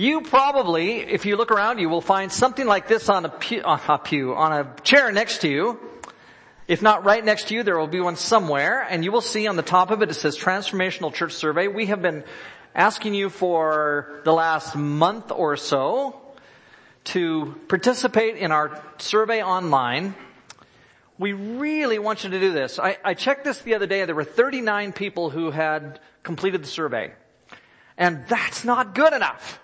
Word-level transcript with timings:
You 0.00 0.22
probably, 0.22 1.00
if 1.00 1.26
you 1.26 1.36
look 1.36 1.50
around, 1.50 1.78
you 1.78 1.90
will 1.90 2.00
find 2.00 2.32
something 2.32 2.66
like 2.66 2.88
this 2.88 3.10
on 3.10 3.26
a 3.26 3.28
pew, 3.28 3.60
on 3.60 3.78
a, 3.86 3.98
pew, 3.98 4.34
on 4.34 4.50
a 4.50 4.74
chair 4.80 5.12
next 5.12 5.42
to 5.42 5.48
you. 5.50 5.78
If 6.66 6.80
not 6.80 7.04
right 7.04 7.22
next 7.22 7.48
to 7.48 7.54
you, 7.54 7.62
there 7.62 7.78
will 7.78 7.86
be 7.86 8.00
one 8.00 8.16
somewhere, 8.16 8.80
and 8.80 9.04
you 9.04 9.12
will 9.12 9.20
see 9.20 9.46
on 9.46 9.56
the 9.56 9.62
top 9.62 9.90
of 9.90 10.00
it, 10.00 10.10
it 10.10 10.14
says 10.14 10.38
Transformational 10.38 11.12
Church 11.12 11.34
Survey. 11.34 11.68
We 11.68 11.84
have 11.84 12.00
been 12.00 12.24
asking 12.74 13.12
you 13.12 13.28
for 13.28 14.22
the 14.24 14.32
last 14.32 14.74
month 14.74 15.30
or 15.30 15.58
so 15.58 16.18
to 17.04 17.54
participate 17.68 18.38
in 18.38 18.52
our 18.52 18.82
survey 18.96 19.42
online. 19.42 20.14
We 21.18 21.34
really 21.34 21.98
want 21.98 22.24
you 22.24 22.30
to 22.30 22.40
do 22.40 22.54
this. 22.54 22.78
I, 22.78 22.96
I 23.04 23.12
checked 23.12 23.44
this 23.44 23.58
the 23.58 23.74
other 23.74 23.86
day, 23.86 24.02
there 24.06 24.14
were 24.14 24.24
39 24.24 24.94
people 24.94 25.28
who 25.28 25.50
had 25.50 26.00
completed 26.22 26.62
the 26.62 26.68
survey. 26.68 27.12
And 27.98 28.24
that's 28.28 28.64
not 28.64 28.94
good 28.94 29.12
enough. 29.12 29.60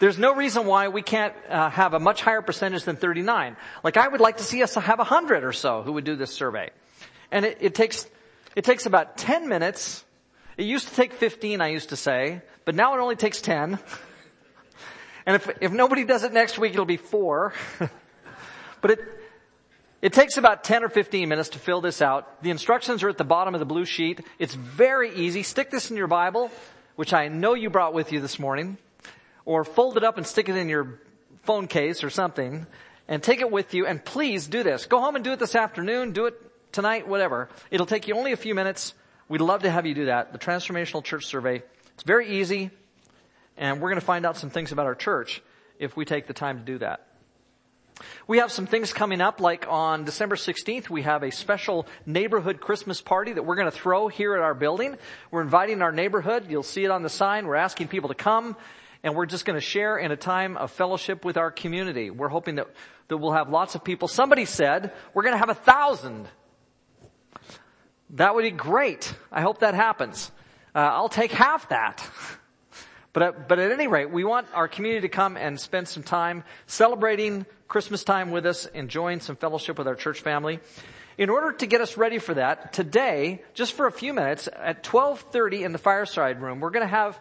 There's 0.00 0.18
no 0.18 0.34
reason 0.34 0.66
why 0.66 0.88
we 0.88 1.02
can't 1.02 1.34
uh, 1.48 1.70
have 1.70 1.94
a 1.94 2.00
much 2.00 2.22
higher 2.22 2.42
percentage 2.42 2.84
than 2.84 2.96
39. 2.96 3.56
Like 3.82 3.96
I 3.96 4.08
would 4.08 4.20
like 4.20 4.38
to 4.38 4.42
see 4.42 4.62
us 4.62 4.74
have 4.74 4.98
100 4.98 5.44
or 5.44 5.52
so 5.52 5.82
who 5.82 5.92
would 5.92 6.04
do 6.04 6.16
this 6.16 6.32
survey. 6.32 6.70
And 7.30 7.44
it, 7.44 7.58
it 7.60 7.74
takes, 7.74 8.06
it 8.54 8.64
takes 8.64 8.86
about 8.86 9.16
10 9.16 9.48
minutes. 9.48 10.04
It 10.56 10.66
used 10.66 10.88
to 10.88 10.94
take 10.94 11.14
15, 11.14 11.60
I 11.60 11.68
used 11.68 11.88
to 11.88 11.96
say, 11.96 12.42
but 12.64 12.74
now 12.74 12.94
it 12.94 13.00
only 13.00 13.16
takes 13.16 13.40
10. 13.40 13.78
And 15.26 15.36
if, 15.36 15.48
if 15.60 15.72
nobody 15.72 16.04
does 16.04 16.22
it 16.22 16.32
next 16.32 16.58
week, 16.58 16.74
it'll 16.74 16.84
be 16.84 16.98
four. 16.98 17.54
but 18.80 18.90
it, 18.90 18.98
it 20.02 20.12
takes 20.12 20.36
about 20.36 20.64
10 20.64 20.84
or 20.84 20.90
15 20.90 21.28
minutes 21.28 21.48
to 21.50 21.58
fill 21.58 21.80
this 21.80 22.02
out. 22.02 22.42
The 22.42 22.50
instructions 22.50 23.02
are 23.02 23.08
at 23.08 23.16
the 23.16 23.24
bottom 23.24 23.54
of 23.54 23.58
the 23.58 23.66
blue 23.66 23.86
sheet. 23.86 24.20
It's 24.38 24.54
very 24.54 25.14
easy. 25.14 25.42
Stick 25.42 25.70
this 25.70 25.90
in 25.90 25.96
your 25.96 26.08
Bible, 26.08 26.50
which 26.96 27.14
I 27.14 27.28
know 27.28 27.54
you 27.54 27.70
brought 27.70 27.94
with 27.94 28.12
you 28.12 28.20
this 28.20 28.38
morning 28.38 28.76
or 29.44 29.64
fold 29.64 29.96
it 29.96 30.04
up 30.04 30.16
and 30.16 30.26
stick 30.26 30.48
it 30.48 30.56
in 30.56 30.68
your 30.68 31.00
phone 31.42 31.66
case 31.66 32.02
or 32.02 32.10
something 32.10 32.66
and 33.08 33.22
take 33.22 33.40
it 33.40 33.50
with 33.50 33.74
you 33.74 33.86
and 33.86 34.04
please 34.04 34.46
do 34.46 34.62
this. 34.62 34.86
Go 34.86 35.00
home 35.00 35.16
and 35.16 35.24
do 35.24 35.32
it 35.32 35.38
this 35.38 35.54
afternoon, 35.54 36.12
do 36.12 36.26
it 36.26 36.34
tonight, 36.72 37.06
whatever. 37.06 37.48
It'll 37.70 37.86
take 37.86 38.08
you 38.08 38.16
only 38.16 38.32
a 38.32 38.36
few 38.36 38.54
minutes. 38.54 38.94
We'd 39.28 39.40
love 39.40 39.62
to 39.62 39.70
have 39.70 39.86
you 39.86 39.94
do 39.94 40.06
that. 40.06 40.32
The 40.32 40.38
Transformational 40.38 41.04
Church 41.04 41.26
Survey. 41.26 41.62
It's 41.94 42.02
very 42.04 42.40
easy 42.40 42.70
and 43.56 43.80
we're 43.80 43.90
going 43.90 44.00
to 44.00 44.06
find 44.06 44.26
out 44.26 44.36
some 44.36 44.50
things 44.50 44.72
about 44.72 44.86
our 44.86 44.94
church 44.94 45.42
if 45.78 45.96
we 45.96 46.04
take 46.04 46.26
the 46.26 46.32
time 46.32 46.58
to 46.58 46.64
do 46.64 46.78
that. 46.78 47.06
We 48.26 48.38
have 48.38 48.50
some 48.50 48.66
things 48.66 48.92
coming 48.92 49.20
up, 49.20 49.40
like 49.40 49.66
on 49.68 50.04
December 50.04 50.34
16th, 50.34 50.90
we 50.90 51.02
have 51.02 51.22
a 51.22 51.30
special 51.30 51.86
neighborhood 52.04 52.60
Christmas 52.60 53.00
party 53.00 53.32
that 53.32 53.44
we're 53.44 53.54
going 53.54 53.70
to 53.70 53.76
throw 53.76 54.08
here 54.08 54.34
at 54.34 54.40
our 54.40 54.54
building. 54.54 54.96
We're 55.30 55.42
inviting 55.42 55.80
our 55.80 55.92
neighborhood. 55.92 56.46
You'll 56.48 56.64
see 56.64 56.84
it 56.84 56.90
on 56.90 57.02
the 57.02 57.08
sign. 57.08 57.46
We're 57.46 57.54
asking 57.54 57.88
people 57.88 58.08
to 58.08 58.16
come 58.16 58.56
and 59.04 59.14
we're 59.14 59.26
just 59.26 59.44
going 59.44 59.54
to 59.54 59.64
share 59.64 59.98
in 59.98 60.10
a 60.10 60.16
time 60.16 60.56
of 60.56 60.70
fellowship 60.72 61.26
with 61.26 61.36
our 61.36 61.50
community. 61.50 62.10
We're 62.10 62.30
hoping 62.30 62.54
that, 62.56 62.68
that 63.08 63.18
we'll 63.18 63.32
have 63.32 63.50
lots 63.50 63.74
of 63.74 63.84
people. 63.84 64.08
Somebody 64.08 64.46
said 64.46 64.92
we're 65.12 65.22
going 65.22 65.34
to 65.34 65.38
have 65.38 65.50
a 65.50 65.54
thousand. 65.54 66.26
That 68.10 68.34
would 68.34 68.42
be 68.42 68.50
great. 68.50 69.14
I 69.30 69.42
hope 69.42 69.60
that 69.60 69.74
happens. 69.74 70.32
Uh, 70.74 70.78
I'll 70.78 71.10
take 71.10 71.30
half 71.30 71.68
that. 71.68 72.04
But 73.12 73.22
at, 73.22 73.48
but 73.48 73.58
at 73.58 73.70
any 73.70 73.86
rate, 73.86 74.10
we 74.10 74.24
want 74.24 74.48
our 74.54 74.66
community 74.66 75.02
to 75.02 75.08
come 75.08 75.36
and 75.36 75.60
spend 75.60 75.86
some 75.86 76.02
time 76.02 76.42
celebrating 76.66 77.44
Christmas 77.68 78.04
time 78.04 78.30
with 78.30 78.46
us, 78.46 78.66
enjoying 78.66 79.20
some 79.20 79.36
fellowship 79.36 79.78
with 79.78 79.86
our 79.86 79.94
church 79.94 80.22
family. 80.22 80.60
In 81.16 81.30
order 81.30 81.52
to 81.52 81.66
get 81.66 81.80
us 81.80 81.96
ready 81.96 82.18
for 82.18 82.34
that, 82.34 82.72
today, 82.72 83.42
just 83.52 83.74
for 83.74 83.86
a 83.86 83.92
few 83.92 84.14
minutes, 84.14 84.48
at 84.52 84.82
12.30 84.82 85.64
in 85.64 85.72
the 85.72 85.78
fireside 85.78 86.42
room, 86.42 86.58
we're 86.58 86.70
going 86.70 86.86
to 86.86 86.92
have 86.92 87.20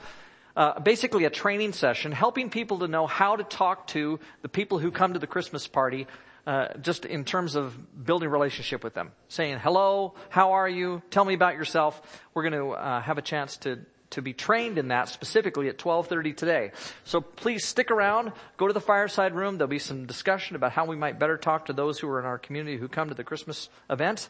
uh, 0.55 0.79
basically 0.79 1.25
a 1.25 1.29
training 1.29 1.73
session 1.73 2.11
helping 2.11 2.49
people 2.49 2.79
to 2.79 2.87
know 2.87 3.07
how 3.07 3.35
to 3.35 3.43
talk 3.43 3.87
to 3.87 4.19
the 4.41 4.49
people 4.49 4.79
who 4.79 4.91
come 4.91 5.13
to 5.13 5.19
the 5.19 5.27
Christmas 5.27 5.67
party 5.67 6.07
uh, 6.45 6.67
just 6.81 7.05
in 7.05 7.23
terms 7.23 7.55
of 7.55 8.05
building 8.05 8.29
relationship 8.29 8.83
with 8.83 8.93
them, 8.93 9.11
saying 9.29 9.59
hello, 9.59 10.13
how 10.29 10.53
are 10.53 10.67
you, 10.67 11.01
tell 11.09 11.23
me 11.23 11.33
about 11.33 11.55
yourself. 11.55 12.01
We're 12.33 12.49
going 12.49 12.61
to 12.61 12.71
uh, 12.71 13.01
have 13.01 13.17
a 13.17 13.21
chance 13.21 13.57
to 13.57 13.79
to 14.13 14.21
be 14.21 14.33
trained 14.33 14.77
in 14.77 14.89
that 14.89 15.09
specifically 15.09 15.69
at 15.69 15.77
12:30 15.79 16.37
today. 16.37 16.71
So 17.03 17.19
please 17.19 17.65
stick 17.65 17.89
around, 17.89 18.31
go 18.57 18.67
to 18.67 18.73
the 18.73 18.81
fireside 18.81 19.33
room. 19.33 19.57
There'll 19.57 19.67
be 19.67 19.79
some 19.79 20.05
discussion 20.05 20.55
about 20.55 20.71
how 20.71 20.85
we 20.85 20.95
might 20.95 21.17
better 21.17 21.35
talk 21.35 21.65
to 21.65 21.73
those 21.73 21.97
who 21.97 22.07
are 22.09 22.19
in 22.19 22.25
our 22.25 22.37
community 22.37 22.77
who 22.77 22.87
come 22.87 23.09
to 23.09 23.15
the 23.15 23.23
Christmas 23.23 23.69
event, 23.89 24.29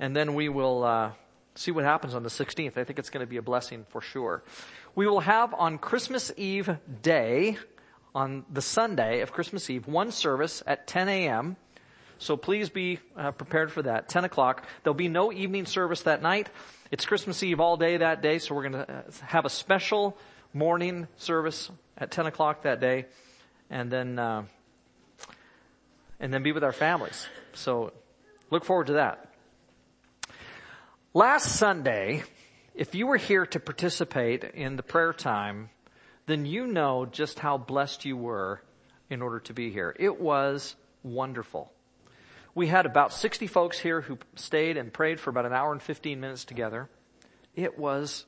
and 0.00 0.16
then 0.16 0.34
we 0.34 0.48
will 0.48 0.82
uh, 0.82 1.12
see 1.58 1.70
what 1.70 1.84
happens 1.84 2.14
on 2.14 2.22
the 2.22 2.28
16th. 2.28 2.78
I 2.78 2.84
think 2.84 2.98
it's 2.98 3.10
going 3.10 3.24
to 3.24 3.30
be 3.30 3.36
a 3.36 3.42
blessing 3.42 3.84
for 3.88 4.00
sure. 4.00 4.42
We 4.94 5.06
will 5.06 5.20
have 5.20 5.52
on 5.54 5.78
Christmas 5.78 6.30
Eve 6.36 6.76
day, 7.02 7.58
on 8.14 8.44
the 8.50 8.62
Sunday 8.62 9.20
of 9.20 9.32
Christmas 9.32 9.68
Eve, 9.68 9.86
one 9.86 10.12
service 10.12 10.62
at 10.66 10.86
10 10.86 11.08
a.m. 11.08 11.56
So 12.18 12.36
please 12.36 12.70
be 12.70 13.00
uh, 13.16 13.32
prepared 13.32 13.72
for 13.72 13.82
that. 13.82 14.08
10 14.08 14.24
o'clock. 14.24 14.66
There'll 14.82 14.94
be 14.94 15.08
no 15.08 15.32
evening 15.32 15.66
service 15.66 16.02
that 16.02 16.22
night. 16.22 16.48
It's 16.90 17.04
Christmas 17.04 17.42
Eve 17.42 17.60
all 17.60 17.76
day 17.76 17.96
that 17.96 18.22
day, 18.22 18.38
so 18.38 18.54
we're 18.54 18.68
going 18.68 18.86
to 18.86 18.90
uh, 18.90 19.02
have 19.22 19.44
a 19.44 19.50
special 19.50 20.16
morning 20.54 21.08
service 21.16 21.70
at 21.96 22.10
10 22.10 22.26
o'clock 22.26 22.62
that 22.62 22.80
day, 22.80 23.06
and 23.68 23.90
then 23.90 24.18
uh, 24.18 24.44
and 26.20 26.32
then 26.32 26.42
be 26.42 26.52
with 26.52 26.64
our 26.64 26.72
families. 26.72 27.26
So 27.52 27.92
look 28.50 28.64
forward 28.64 28.86
to 28.88 28.94
that. 28.94 29.27
Last 31.18 31.56
Sunday, 31.56 32.22
if 32.76 32.94
you 32.94 33.08
were 33.08 33.16
here 33.16 33.44
to 33.44 33.58
participate 33.58 34.44
in 34.44 34.76
the 34.76 34.84
prayer 34.84 35.12
time, 35.12 35.68
then 36.26 36.46
you 36.46 36.64
know 36.64 37.06
just 37.06 37.40
how 37.40 37.58
blessed 37.58 38.04
you 38.04 38.16
were 38.16 38.62
in 39.10 39.20
order 39.20 39.40
to 39.40 39.52
be 39.52 39.72
here. 39.72 39.92
It 39.98 40.20
was 40.20 40.76
wonderful. 41.02 41.72
We 42.54 42.68
had 42.68 42.86
about 42.86 43.12
60 43.12 43.48
folks 43.48 43.80
here 43.80 44.00
who 44.00 44.18
stayed 44.36 44.76
and 44.76 44.92
prayed 44.92 45.18
for 45.18 45.30
about 45.30 45.44
an 45.44 45.52
hour 45.52 45.72
and 45.72 45.82
15 45.82 46.20
minutes 46.20 46.44
together. 46.44 46.88
It 47.56 47.76
was, 47.76 48.24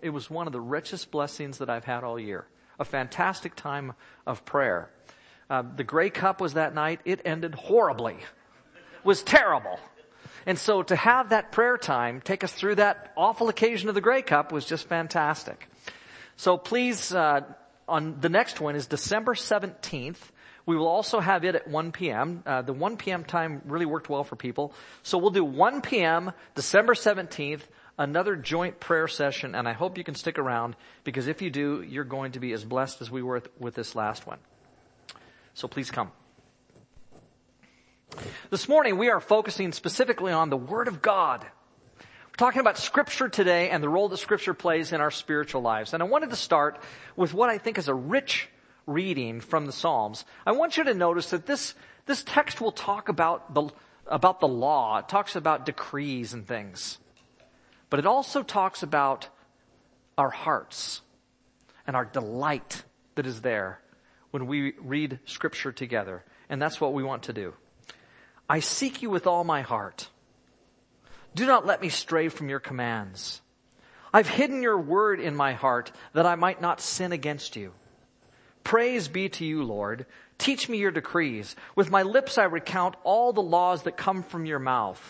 it 0.00 0.08
was 0.08 0.30
one 0.30 0.46
of 0.46 0.54
the 0.54 0.60
richest 0.60 1.10
blessings 1.10 1.58
that 1.58 1.68
I've 1.68 1.84
had 1.84 2.02
all 2.02 2.18
year. 2.18 2.46
A 2.78 2.86
fantastic 2.86 3.56
time 3.56 3.92
of 4.26 4.46
prayer. 4.46 4.88
Uh, 5.50 5.64
the 5.76 5.84
Grey 5.84 6.08
Cup 6.08 6.40
was 6.40 6.54
that 6.54 6.74
night. 6.74 7.00
It 7.04 7.20
ended 7.26 7.54
horribly. 7.54 8.14
It 8.14 9.04
was 9.04 9.22
terrible. 9.22 9.78
And 10.46 10.58
so 10.58 10.82
to 10.82 10.96
have 10.96 11.30
that 11.30 11.52
prayer 11.52 11.76
time 11.76 12.20
take 12.20 12.44
us 12.44 12.52
through 12.52 12.76
that 12.76 13.12
awful 13.16 13.48
occasion 13.48 13.88
of 13.88 13.94
the 13.94 14.00
Grey 14.00 14.22
Cup 14.22 14.52
was 14.52 14.64
just 14.64 14.88
fantastic. 14.88 15.68
So 16.36 16.56
please, 16.56 17.14
uh, 17.14 17.42
on 17.88 18.20
the 18.20 18.28
next 18.28 18.60
one 18.60 18.76
is 18.76 18.86
December 18.86 19.34
17th. 19.34 20.18
We 20.64 20.76
will 20.76 20.88
also 20.88 21.20
have 21.20 21.44
it 21.44 21.54
at 21.54 21.68
1 21.68 21.92
p.m. 21.92 22.42
Uh, 22.46 22.62
the 22.62 22.72
1 22.72 22.96
p.m. 22.96 23.24
time 23.24 23.62
really 23.64 23.86
worked 23.86 24.08
well 24.08 24.24
for 24.24 24.36
people. 24.36 24.72
So 25.02 25.18
we'll 25.18 25.30
do 25.30 25.44
1 25.44 25.82
p.m. 25.82 26.32
December 26.54 26.94
17th, 26.94 27.62
another 27.98 28.36
joint 28.36 28.78
prayer 28.78 29.08
session, 29.08 29.54
and 29.54 29.68
I 29.68 29.72
hope 29.72 29.98
you 29.98 30.04
can 30.04 30.14
stick 30.14 30.38
around 30.38 30.76
because 31.02 31.26
if 31.26 31.42
you 31.42 31.50
do, 31.50 31.82
you're 31.82 32.04
going 32.04 32.32
to 32.32 32.40
be 32.40 32.52
as 32.52 32.64
blessed 32.64 33.02
as 33.02 33.10
we 33.10 33.22
were 33.22 33.34
with, 33.34 33.48
with 33.58 33.74
this 33.74 33.96
last 33.96 34.26
one. 34.26 34.38
So 35.54 35.66
please 35.66 35.90
come. 35.90 36.12
This 38.50 38.68
morning 38.68 38.98
we 38.98 39.08
are 39.08 39.20
focusing 39.20 39.72
specifically 39.72 40.32
on 40.32 40.50
the 40.50 40.56
Word 40.56 40.88
of 40.88 41.00
God. 41.00 41.44
We're 42.00 42.36
talking 42.36 42.60
about 42.60 42.78
Scripture 42.78 43.28
today 43.28 43.70
and 43.70 43.82
the 43.82 43.88
role 43.88 44.08
that 44.08 44.18
Scripture 44.18 44.54
plays 44.54 44.92
in 44.92 45.00
our 45.00 45.10
spiritual 45.10 45.62
lives. 45.62 45.94
And 45.94 46.02
I 46.02 46.06
wanted 46.06 46.30
to 46.30 46.36
start 46.36 46.82
with 47.16 47.34
what 47.34 47.50
I 47.50 47.58
think 47.58 47.78
is 47.78 47.88
a 47.88 47.94
rich 47.94 48.48
reading 48.86 49.40
from 49.40 49.66
the 49.66 49.72
Psalms. 49.72 50.24
I 50.46 50.52
want 50.52 50.76
you 50.76 50.84
to 50.84 50.94
notice 50.94 51.30
that 51.30 51.46
this, 51.46 51.74
this 52.06 52.22
text 52.22 52.60
will 52.60 52.72
talk 52.72 53.08
about 53.08 53.54
the, 53.54 53.68
about 54.06 54.40
the 54.40 54.48
law. 54.48 54.98
It 54.98 55.08
talks 55.08 55.36
about 55.36 55.66
decrees 55.66 56.34
and 56.34 56.46
things. 56.46 56.98
But 57.90 57.98
it 57.98 58.06
also 58.06 58.42
talks 58.42 58.82
about 58.82 59.28
our 60.18 60.30
hearts 60.30 61.02
and 61.86 61.96
our 61.96 62.04
delight 62.04 62.84
that 63.14 63.26
is 63.26 63.42
there 63.42 63.80
when 64.30 64.46
we 64.46 64.72
read 64.80 65.20
Scripture 65.24 65.72
together. 65.72 66.24
And 66.48 66.60
that's 66.60 66.80
what 66.80 66.92
we 66.92 67.02
want 67.02 67.24
to 67.24 67.32
do. 67.32 67.54
I 68.52 68.60
seek 68.60 69.00
you 69.00 69.08
with 69.08 69.26
all 69.26 69.44
my 69.44 69.62
heart. 69.62 70.10
Do 71.34 71.46
not 71.46 71.64
let 71.64 71.80
me 71.80 71.88
stray 71.88 72.28
from 72.28 72.50
your 72.50 72.60
commands. 72.60 73.40
I've 74.12 74.28
hidden 74.28 74.62
your 74.62 74.78
word 74.78 75.20
in 75.20 75.34
my 75.34 75.54
heart 75.54 75.90
that 76.12 76.26
I 76.26 76.34
might 76.34 76.60
not 76.60 76.82
sin 76.82 77.12
against 77.12 77.56
you. 77.56 77.72
Praise 78.62 79.08
be 79.08 79.30
to 79.30 79.46
you, 79.46 79.62
Lord. 79.62 80.04
Teach 80.36 80.68
me 80.68 80.76
your 80.76 80.90
decrees. 80.90 81.56
With 81.76 81.90
my 81.90 82.02
lips 82.02 82.36
I 82.36 82.44
recount 82.44 82.94
all 83.04 83.32
the 83.32 83.40
laws 83.40 83.84
that 83.84 83.96
come 83.96 84.22
from 84.22 84.44
your 84.44 84.58
mouth. 84.58 85.00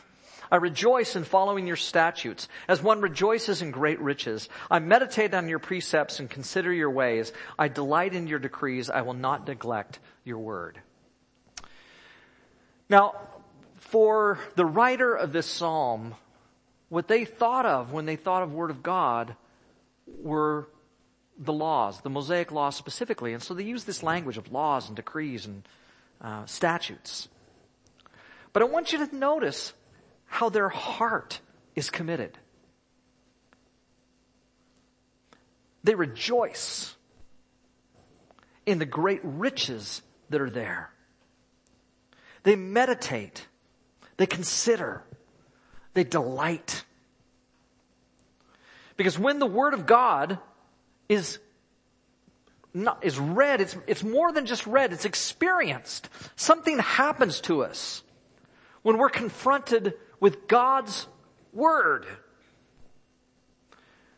I 0.49 0.57
rejoice 0.59 1.17
in 1.17 1.25
following 1.25 1.67
your 1.67 1.75
statutes 1.75 2.47
as 2.69 2.81
one 2.81 3.01
rejoices 3.01 3.61
in 3.61 3.73
great 3.73 3.99
riches. 3.99 4.49
I 4.71 4.79
meditate 4.79 5.35
on 5.35 5.49
your 5.49 5.59
precepts 5.59 6.21
and 6.21 6.31
consider 6.31 6.73
your 6.73 6.91
ways. 6.91 7.33
I 7.59 7.67
delight 7.67 8.15
in 8.15 8.29
your 8.29 8.39
decrees. 8.39 8.89
I 8.89 9.03
will 9.03 9.15
not 9.15 9.49
neglect 9.49 9.99
your 10.23 10.39
word. 10.39 10.79
Now, 12.89 13.15
for 13.83 14.39
the 14.55 14.65
writer 14.65 15.15
of 15.15 15.33
this 15.33 15.47
psalm, 15.47 16.15
what 16.89 17.09
they 17.09 17.25
thought 17.25 17.67
of 17.67 17.93
when 17.93 18.07
they 18.07 18.17
thought 18.17 18.43
of 18.43 18.53
Word 18.53 18.71
of 18.71 18.83
God 18.83 19.37
were 20.07 20.69
the 21.39 21.53
laws, 21.53 22.01
the 22.01 22.11
Mosaic 22.11 22.53
laws 22.53 22.77
specifically. 22.77 23.33
And 23.35 23.43
so 23.43 23.55
they 23.55 23.65
use 23.65 23.85
this 23.85 24.03
language 24.03 24.39
of 24.39 24.53
laws 24.53 24.87
and 24.87 24.97
decrees 24.97 25.47
and 25.47 25.63
uh, 26.21 26.47
statutes. 26.47 27.29
But 28.53 28.63
I 28.63 28.67
want 28.67 28.93
you 28.93 29.07
to 29.07 29.15
notice 29.15 29.75
how 30.27 30.49
their 30.49 30.69
heart 30.69 31.41
is 31.75 31.91
committed. 31.91 32.39
They 35.85 35.95
rejoice 35.95 36.95
in 38.65 38.79
the 38.79 38.87
great 38.87 39.21
riches 39.23 40.03
that 40.31 40.41
are 40.41 40.51
there. 40.51 40.91
They 42.45 42.57
meditate. 42.57 43.47
They 44.23 44.27
consider. 44.27 45.03
They 45.95 46.05
delight. 46.05 46.85
Because 48.97 49.19
when 49.19 49.41
the 49.41 49.47
Word 49.47 49.75
of 49.75 49.85
God 49.85 50.39
is 51.09 51.41
not, 52.73 53.05
is 53.05 53.19
read, 53.19 53.61
it's, 53.61 53.77
it's 53.89 54.05
more 54.05 54.31
than 54.31 54.47
just 54.47 54.65
read, 54.65 54.93
it's 54.93 55.07
experienced. 55.07 56.09
Something 56.37 56.79
happens 56.79 57.41
to 57.41 57.65
us 57.65 58.05
when 58.83 58.97
we're 58.97 59.11
confronted 59.11 59.95
with 60.21 60.47
God's 60.47 61.09
Word. 61.53 62.07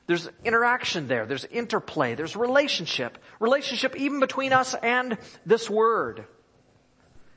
There's 0.07 0.29
interaction 0.45 1.09
there. 1.09 1.25
There's 1.25 1.47
interplay. 1.47 2.15
There's 2.15 2.37
relationship. 2.37 3.17
Relationship 3.41 3.97
even 3.97 4.21
between 4.21 4.53
us 4.53 4.75
and 4.75 5.17
this 5.47 5.71
Word. 5.71 6.27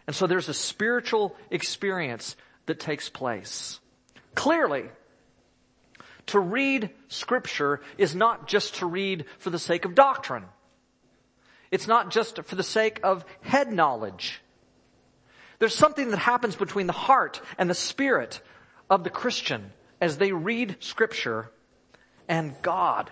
And 0.05 0.13
so 0.13 0.27
there's 0.27 0.49
a 0.49 0.53
spiritual 0.53 1.33
experience 1.49 2.35
that 2.67 2.79
takes 2.79 3.09
place. 3.09 3.79
Clearly, 4.35 4.85
to 6.27 6.39
read 6.39 6.91
scripture 7.07 7.81
is 7.97 8.15
not 8.15 8.47
just 8.47 8.75
to 8.75 8.85
read 8.85 9.25
for 9.39 9.49
the 9.49 9.59
sake 9.59 9.85
of 9.85 9.95
doctrine. 9.95 10.45
It's 11.71 11.87
not 11.87 12.11
just 12.11 12.43
for 12.43 12.55
the 12.55 12.63
sake 12.63 12.99
of 13.03 13.25
head 13.41 13.73
knowledge. 13.73 14.41
There's 15.59 15.75
something 15.75 16.11
that 16.11 16.17
happens 16.17 16.55
between 16.55 16.87
the 16.87 16.93
heart 16.93 17.41
and 17.57 17.69
the 17.69 17.73
spirit 17.73 18.41
of 18.89 19.03
the 19.03 19.09
Christian 19.09 19.71
as 19.99 20.17
they 20.17 20.31
read 20.31 20.77
scripture 20.79 21.49
and 22.27 22.55
God 22.61 23.09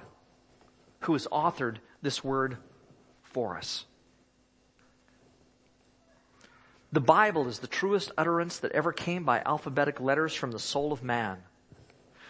who 1.02 1.14
has 1.14 1.28
authored 1.32 1.78
this 2.02 2.24
word 2.24 2.58
for 3.24 3.58
us. 3.58 3.86
The 6.96 7.02
Bible 7.02 7.50
is 7.50 7.60
the 7.60 7.68
truest 7.68 8.14
utterance 8.18 8.60
that 8.60 8.72
ever 8.72 8.94
came 8.94 9.26
by 9.26 9.42
alphabetic 9.46 10.00
letters 10.00 10.34
from 10.34 10.52
the 10.52 10.60
soul 10.60 10.94
of 10.94 11.04
man, 11.04 11.44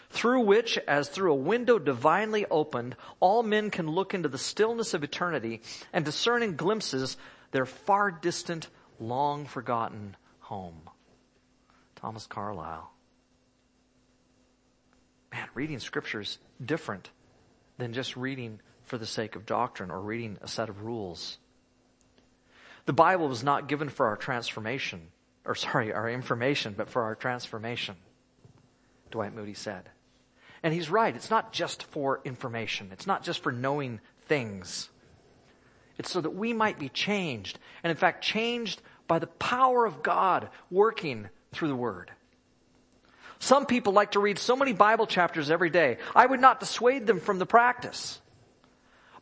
through 0.10 0.40
which, 0.42 0.80
as 0.88 1.08
through 1.08 1.34
a 1.34 1.36
window 1.36 1.78
divinely 1.78 2.48
opened, 2.50 2.96
all 3.20 3.44
men 3.44 3.70
can 3.70 3.88
look 3.88 4.16
into 4.16 4.28
the 4.28 4.40
stillness 4.40 4.96
of 4.96 5.04
eternity 5.04 5.62
and 5.94 6.04
discern 6.04 6.42
in 6.42 6.56
glimpses 6.56 7.16
their 7.52 7.68
far 7.68 8.10
distant, 8.10 8.68
long 9.00 9.46
forgotten 9.46 10.18
home. 10.40 10.90
Thomas 11.96 12.26
Carlyle. 12.26 12.92
Man, 15.32 15.48
reading 15.54 15.78
scripture 15.78 16.22
is 16.22 16.40
different 16.66 17.12
than 17.78 17.94
just 17.94 18.18
reading 18.18 18.60
for 18.86 18.98
the 18.98 19.06
sake 19.06 19.36
of 19.36 19.46
doctrine 19.46 19.92
or 19.92 20.02
reading 20.02 20.40
a 20.42 20.48
set 20.48 20.70
of 20.70 20.82
rules. 20.82 21.38
The 22.86 22.94
Bible 22.94 23.28
was 23.28 23.44
not 23.44 23.68
given 23.68 23.90
for 23.90 24.08
our 24.08 24.18
transformation, 24.18 25.08
or 25.44 25.56
sorry, 25.56 25.92
our 25.92 26.10
information, 26.10 26.74
but 26.78 26.90
for 26.90 27.04
our 27.04 27.16
transformation, 27.16 27.96
Dwight 29.12 29.34
Moody 29.34 29.56
said. 29.56 29.90
And 30.62 30.74
he's 30.74 30.90
right. 30.90 31.16
It's 31.16 31.30
not 31.30 31.54
just 31.54 31.84
for 31.84 32.22
information. 32.26 32.90
It's 32.92 33.08
not 33.08 33.24
just 33.24 33.42
for 33.42 33.52
knowing 33.52 34.00
things. 34.28 34.90
It's 35.98 36.12
so 36.12 36.22
that 36.22 36.32
we 36.32 36.54
might 36.54 36.80
be 36.80 36.90
changed. 36.90 37.60
And 37.84 37.92
in 37.92 37.98
fact, 37.98 38.24
changed 38.24 38.82
by 39.08 39.20
the 39.20 39.28
power 39.28 39.86
of 39.86 40.04
God 40.04 40.50
working 40.70 41.30
through 41.52 41.68
the 41.70 41.76
Word. 41.76 42.12
Some 43.40 43.66
people 43.66 43.94
like 43.94 44.12
to 44.12 44.20
read 44.20 44.40
so 44.40 44.56
many 44.56 44.74
Bible 44.74 45.08
chapters 45.08 45.52
every 45.52 45.70
day. 45.70 45.98
I 46.16 46.26
would 46.26 46.40
not 46.40 46.60
dissuade 46.60 47.06
them 47.06 47.20
from 47.20 47.38
the 47.38 47.46
practice. 47.46 48.20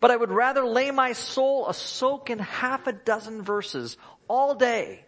But 0.03 0.11
I 0.11 0.17
would 0.17 0.31
rather 0.31 0.65
lay 0.65 0.91
my 0.91 1.13
soul 1.13 1.69
a 1.69 1.73
soak 1.73 2.29
in 2.29 2.37
half 2.37 2.87
a 2.87 2.91
dozen 2.91 3.41
verses 3.41 3.95
all 4.27 4.53
day 4.53 5.05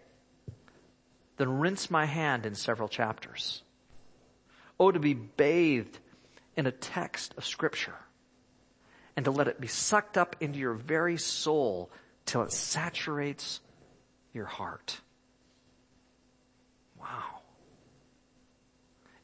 than 1.36 1.60
rinse 1.60 1.92
my 1.92 2.06
hand 2.06 2.46
in 2.46 2.56
several 2.56 2.88
chapters. 2.88 3.62
Oh, 4.80 4.94
to 4.94 5.00
be 5.00 5.14
bathed 5.14 6.00
in 6.56 6.66
a 6.66 6.72
text 6.72 7.34
of 7.36 7.46
scripture 7.46 7.98
and 9.18 9.26
to 9.26 9.32
let 9.32 9.50
it 9.50 9.60
be 9.60 9.68
sucked 9.68 10.18
up 10.18 10.38
into 10.40 10.60
your 10.60 10.76
very 10.76 11.18
soul 11.18 11.92
till 12.26 12.44
it 12.44 12.54
saturates 12.54 13.60
your 14.32 14.46
heart. 14.46 15.02
Wow. 16.98 17.42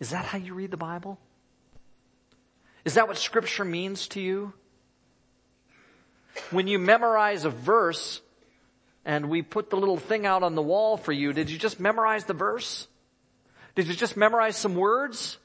Is 0.01 0.09
that 0.09 0.25
how 0.25 0.37
you 0.37 0.53
read 0.53 0.71
the 0.71 0.75
Bible? 0.75 1.17
Is 2.83 2.95
that 2.95 3.07
what 3.07 3.17
scripture 3.17 3.63
means 3.63 4.09
to 4.09 4.19
you? 4.19 4.51
When 6.51 6.67
you 6.67 6.79
memorize 6.79 7.45
a 7.45 7.49
verse 7.49 8.21
and 9.05 9.29
we 9.29 9.41
put 9.41 9.69
the 9.69 9.77
little 9.77 9.97
thing 9.97 10.25
out 10.25 10.43
on 10.43 10.55
the 10.55 10.61
wall 10.61 10.97
for 10.97 11.11
you, 11.11 11.33
did 11.33 11.49
you 11.49 11.57
just 11.57 11.79
memorize 11.79 12.25
the 12.25 12.33
verse? 12.33 12.87
Did 13.75 13.87
you 13.87 13.93
just 13.93 14.17
memorize 14.17 14.57
some 14.57 14.75
words? 14.75 15.37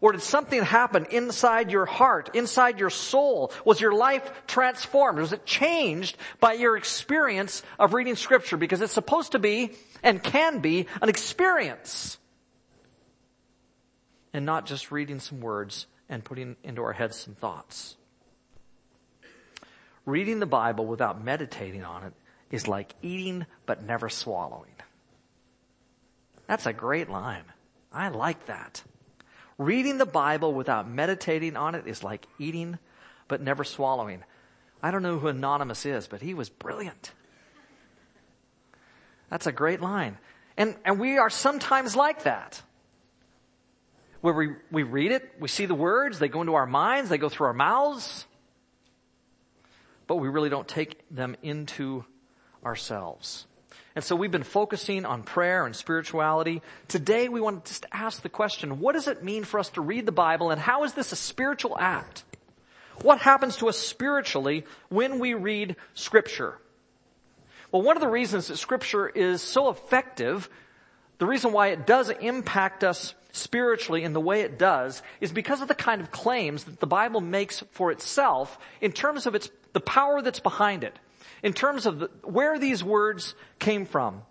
Or 0.00 0.12
did 0.12 0.22
something 0.22 0.62
happen 0.62 1.06
inside 1.10 1.72
your 1.72 1.84
heart, 1.84 2.30
inside 2.34 2.78
your 2.78 2.90
soul? 2.90 3.52
Was 3.64 3.80
your 3.80 3.92
life 3.92 4.30
transformed? 4.46 5.18
Was 5.18 5.32
it 5.32 5.44
changed 5.44 6.16
by 6.38 6.52
your 6.52 6.76
experience 6.76 7.62
of 7.78 7.94
reading 7.94 8.14
scripture? 8.14 8.56
Because 8.56 8.80
it's 8.80 8.92
supposed 8.92 9.32
to 9.32 9.40
be 9.40 9.72
and 10.02 10.22
can 10.22 10.60
be 10.60 10.86
an 11.02 11.08
experience. 11.08 12.16
And 14.32 14.46
not 14.46 14.66
just 14.66 14.92
reading 14.92 15.18
some 15.18 15.40
words 15.40 15.86
and 16.08 16.24
putting 16.24 16.54
into 16.62 16.82
our 16.82 16.92
heads 16.92 17.16
some 17.16 17.34
thoughts. 17.34 17.97
Reading 20.08 20.40
the 20.40 20.46
Bible 20.46 20.86
without 20.86 21.22
meditating 21.22 21.84
on 21.84 22.02
it 22.02 22.14
is 22.50 22.66
like 22.66 22.94
eating 23.02 23.44
but 23.66 23.82
never 23.82 24.08
swallowing. 24.08 24.72
That's 26.46 26.64
a 26.64 26.72
great 26.72 27.10
line. 27.10 27.44
I 27.92 28.08
like 28.08 28.46
that. 28.46 28.82
Reading 29.58 29.98
the 29.98 30.06
Bible 30.06 30.54
without 30.54 30.88
meditating 30.88 31.58
on 31.58 31.74
it 31.74 31.86
is 31.86 32.02
like 32.02 32.26
eating 32.38 32.78
but 33.28 33.42
never 33.42 33.64
swallowing. 33.64 34.24
I 34.82 34.92
don't 34.92 35.02
know 35.02 35.18
who 35.18 35.28
Anonymous 35.28 35.84
is, 35.84 36.06
but 36.06 36.22
he 36.22 36.32
was 36.32 36.48
brilliant. 36.48 37.12
That's 39.28 39.46
a 39.46 39.52
great 39.52 39.82
line. 39.82 40.16
And, 40.56 40.74
and 40.86 40.98
we 40.98 41.18
are 41.18 41.28
sometimes 41.28 41.94
like 41.94 42.22
that. 42.22 42.62
Where 44.22 44.32
we, 44.32 44.54
we 44.70 44.84
read 44.84 45.12
it, 45.12 45.34
we 45.38 45.48
see 45.48 45.66
the 45.66 45.74
words, 45.74 46.18
they 46.18 46.28
go 46.28 46.40
into 46.40 46.54
our 46.54 46.66
minds, 46.66 47.10
they 47.10 47.18
go 47.18 47.28
through 47.28 47.48
our 47.48 47.52
mouths, 47.52 48.24
but 50.08 50.16
we 50.16 50.28
really 50.28 50.48
don't 50.48 50.66
take 50.66 51.04
them 51.10 51.36
into 51.42 52.04
ourselves. 52.64 53.46
And 53.94 54.04
so 54.04 54.16
we've 54.16 54.30
been 54.30 54.42
focusing 54.42 55.04
on 55.04 55.22
prayer 55.22 55.66
and 55.66 55.76
spirituality. 55.76 56.62
Today 56.88 57.28
we 57.28 57.40
want 57.40 57.64
to 57.64 57.70
just 57.70 57.86
ask 57.92 58.22
the 58.22 58.28
question, 58.28 58.80
what 58.80 58.94
does 58.94 59.06
it 59.06 59.22
mean 59.22 59.44
for 59.44 59.60
us 59.60 59.70
to 59.70 59.80
read 59.80 60.06
the 60.06 60.12
Bible 60.12 60.50
and 60.50 60.60
how 60.60 60.84
is 60.84 60.94
this 60.94 61.12
a 61.12 61.16
spiritual 61.16 61.76
act? 61.78 62.24
What 63.02 63.18
happens 63.18 63.56
to 63.58 63.68
us 63.68 63.78
spiritually 63.78 64.64
when 64.88 65.18
we 65.18 65.34
read 65.34 65.76
scripture? 65.94 66.58
Well, 67.70 67.82
one 67.82 67.96
of 67.96 68.00
the 68.00 68.08
reasons 68.08 68.48
that 68.48 68.56
scripture 68.56 69.08
is 69.08 69.42
so 69.42 69.68
effective, 69.68 70.48
the 71.18 71.26
reason 71.26 71.52
why 71.52 71.68
it 71.68 71.86
does 71.86 72.08
impact 72.08 72.82
us 72.82 73.14
spiritually 73.32 74.04
in 74.04 74.14
the 74.14 74.20
way 74.20 74.40
it 74.40 74.58
does 74.58 75.02
is 75.20 75.32
because 75.32 75.60
of 75.60 75.68
the 75.68 75.74
kind 75.74 76.00
of 76.00 76.10
claims 76.10 76.64
that 76.64 76.80
the 76.80 76.86
Bible 76.86 77.20
makes 77.20 77.62
for 77.72 77.90
itself 77.90 78.58
in 78.80 78.92
terms 78.92 79.26
of 79.26 79.34
its, 79.34 79.50
the 79.72 79.80
power 79.80 80.22
that's 80.22 80.40
behind 80.40 80.84
it, 80.84 80.98
in 81.42 81.52
terms 81.52 81.86
of 81.86 81.98
the, 82.00 82.10
where 82.22 82.58
these 82.58 82.82
words 82.82 83.34
came 83.58 83.86
from. 83.86 84.22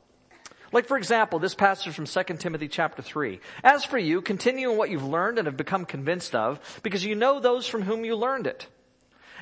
Like 0.71 0.87
for 0.87 0.97
example, 0.97 1.39
this 1.39 1.55
passage 1.55 1.93
from 1.93 2.05
2 2.05 2.23
Timothy 2.37 2.67
chapter 2.67 3.01
3. 3.01 3.39
As 3.63 3.85
for 3.85 3.97
you, 3.97 4.21
continue 4.21 4.71
in 4.71 4.77
what 4.77 4.89
you've 4.89 5.03
learned 5.03 5.37
and 5.37 5.47
have 5.47 5.57
become 5.57 5.85
convinced 5.85 6.35
of, 6.35 6.59
because 6.83 7.05
you 7.05 7.15
know 7.15 7.39
those 7.39 7.67
from 7.67 7.83
whom 7.83 8.03
you 8.03 8.15
learned 8.15 8.47
it. 8.47 8.67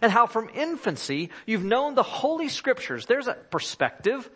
And 0.01 0.11
how 0.11 0.27
from 0.27 0.49
infancy 0.53 1.29
you've 1.45 1.63
known 1.63 1.95
the 1.95 2.03
holy 2.03 2.49
scriptures. 2.49 3.05
There's 3.05 3.27
a 3.27 3.33
perspective 3.33 4.29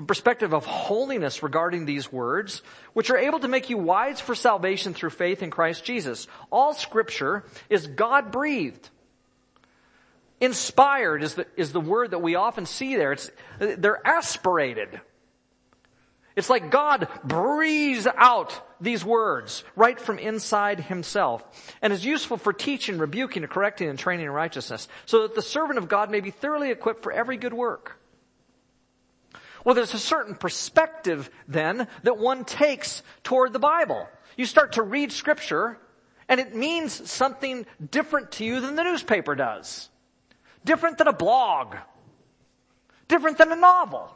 a 0.00 0.02
perspective 0.02 0.54
of 0.54 0.64
holiness 0.64 1.42
regarding 1.42 1.84
these 1.84 2.10
words, 2.10 2.62
which 2.94 3.10
are 3.10 3.18
able 3.18 3.38
to 3.38 3.48
make 3.48 3.68
you 3.68 3.76
wise 3.76 4.18
for 4.18 4.34
salvation 4.34 4.94
through 4.94 5.10
faith 5.10 5.42
in 5.42 5.50
Christ 5.50 5.84
Jesus. 5.84 6.26
All 6.50 6.72
scripture 6.72 7.44
is 7.68 7.86
God 7.86 8.32
breathed. 8.32 8.88
Inspired 10.40 11.22
is 11.22 11.34
the, 11.34 11.46
is 11.56 11.72
the 11.72 11.80
word 11.80 12.12
that 12.12 12.22
we 12.22 12.34
often 12.34 12.64
see 12.64 12.96
there. 12.96 13.12
It's, 13.12 13.30
they're 13.58 14.06
aspirated. 14.06 15.00
It's 16.34 16.48
like 16.48 16.70
God 16.70 17.08
breathes 17.22 18.06
out 18.16 18.62
these 18.80 19.04
words 19.04 19.62
right 19.76 20.00
from 20.00 20.18
inside 20.18 20.80
himself 20.80 21.44
and 21.82 21.92
is 21.92 22.04
useful 22.04 22.38
for 22.38 22.54
teaching, 22.54 22.96
rebuking, 22.96 23.46
correcting, 23.46 23.90
and 23.90 23.98
training 23.98 24.26
in 24.26 24.32
righteousness 24.32 24.88
so 25.04 25.22
that 25.22 25.34
the 25.34 25.42
servant 25.42 25.78
of 25.78 25.88
God 25.88 26.10
may 26.10 26.20
be 26.20 26.30
thoroughly 26.30 26.70
equipped 26.70 27.02
for 27.02 27.12
every 27.12 27.36
good 27.36 27.52
work. 27.52 27.98
Well, 29.64 29.74
there's 29.74 29.92
a 29.92 29.98
certain 29.98 30.34
perspective 30.34 31.28
then 31.46 31.86
that 32.04 32.16
one 32.16 32.46
takes 32.46 33.02
toward 33.22 33.52
the 33.52 33.58
Bible. 33.58 34.08
You 34.38 34.46
start 34.46 34.72
to 34.72 34.82
read 34.82 35.12
scripture 35.12 35.78
and 36.28 36.40
it 36.40 36.54
means 36.54 37.10
something 37.10 37.66
different 37.90 38.32
to 38.32 38.44
you 38.44 38.60
than 38.60 38.76
the 38.76 38.84
newspaper 38.84 39.34
does. 39.34 39.90
Different 40.64 40.98
than 40.98 41.08
a 41.08 41.12
blog. 41.12 41.76
Different 43.08 43.38
than 43.38 43.52
a 43.52 43.56
novel. 43.56 44.14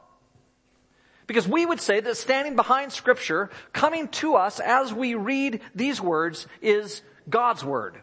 Because 1.27 1.49
we 1.49 1.65
would 1.65 1.81
say 1.81 2.01
that 2.01 2.17
standing 2.17 2.55
behind 2.55 2.93
scripture, 2.93 3.51
coming 3.73 4.09
to 4.09 4.35
us 4.35 4.61
as 4.61 4.93
we 4.93 5.15
read 5.15 5.61
these 5.75 6.01
words 6.01 6.47
is 6.61 7.03
God's 7.29 7.65
word. 7.65 8.03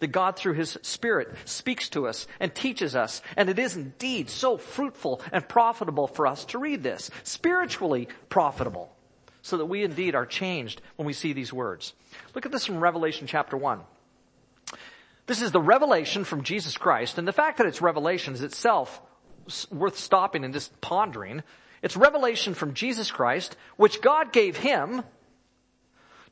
That 0.00 0.08
God 0.08 0.36
through 0.36 0.54
His 0.54 0.76
Spirit 0.82 1.32
speaks 1.44 1.88
to 1.90 2.08
us 2.08 2.26
and 2.40 2.52
teaches 2.52 2.96
us. 2.96 3.22
And 3.36 3.48
it 3.48 3.60
is 3.60 3.76
indeed 3.76 4.28
so 4.28 4.56
fruitful 4.56 5.20
and 5.30 5.48
profitable 5.48 6.08
for 6.08 6.26
us 6.26 6.44
to 6.46 6.58
read 6.58 6.82
this. 6.82 7.10
Spiritually 7.22 8.08
profitable. 8.28 8.92
So 9.42 9.56
that 9.58 9.66
we 9.66 9.84
indeed 9.84 10.16
are 10.16 10.26
changed 10.26 10.82
when 10.96 11.06
we 11.06 11.12
see 11.12 11.32
these 11.32 11.52
words. 11.52 11.94
Look 12.34 12.44
at 12.44 12.52
this 12.52 12.66
from 12.66 12.80
Revelation 12.80 13.28
chapter 13.28 13.56
1. 13.56 13.80
This 15.32 15.40
is 15.40 15.50
the 15.50 15.62
revelation 15.62 16.24
from 16.24 16.42
Jesus 16.42 16.76
Christ, 16.76 17.16
and 17.16 17.26
the 17.26 17.32
fact 17.32 17.56
that 17.56 17.66
it's 17.66 17.80
revelation 17.80 18.34
is 18.34 18.42
itself 18.42 19.00
worth 19.70 19.96
stopping 19.98 20.44
and 20.44 20.52
just 20.52 20.78
pondering 20.82 21.42
it's 21.80 21.96
revelation 21.96 22.52
from 22.52 22.74
Jesus 22.74 23.10
Christ, 23.10 23.56
which 23.78 24.02
God 24.02 24.30
gave 24.30 24.58
him 24.58 25.02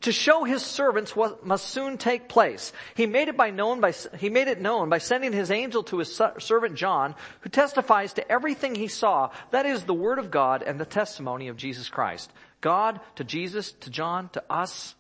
to 0.03 0.13
show 0.13 0.45
his 0.45 0.63
servants 0.63 1.17
what 1.17 1.47
must 1.47 1.69
soon 1.69 1.97
take 1.97 2.29
place. 2.29 2.75
He 2.95 3.07
made 3.07 3.29
it 3.29 3.39
by 3.39 3.49
known 3.49 3.81
by, 3.81 3.95
he 4.19 4.29
made 4.29 4.49
it 4.49 4.61
known 4.61 4.91
by 4.91 4.99
sending 4.99 5.33
his 5.33 5.51
angel 5.51 5.83
to 5.85 5.97
his 5.97 6.21
servant 6.39 6.75
John, 6.75 7.15
who 7.41 7.49
testifies 7.49 8.13
to 8.13 8.31
everything 8.31 8.75
he 8.75 8.89
saw. 8.89 9.31
That 9.51 9.65
is 9.65 9.85
the 9.85 9.95
word 9.95 10.19
of 10.19 10.31
God 10.31 10.63
and 10.63 10.79
the 10.79 10.85
testimony 10.85 11.49
of 11.49 11.57
Jesus 11.57 11.89
Christ. 11.89 12.31
God 12.61 13.01
to 13.17 13.25
Jesus, 13.25 13.73
to 13.81 13.89
John, 13.89 14.29
to 14.35 14.45
us. 14.51 14.95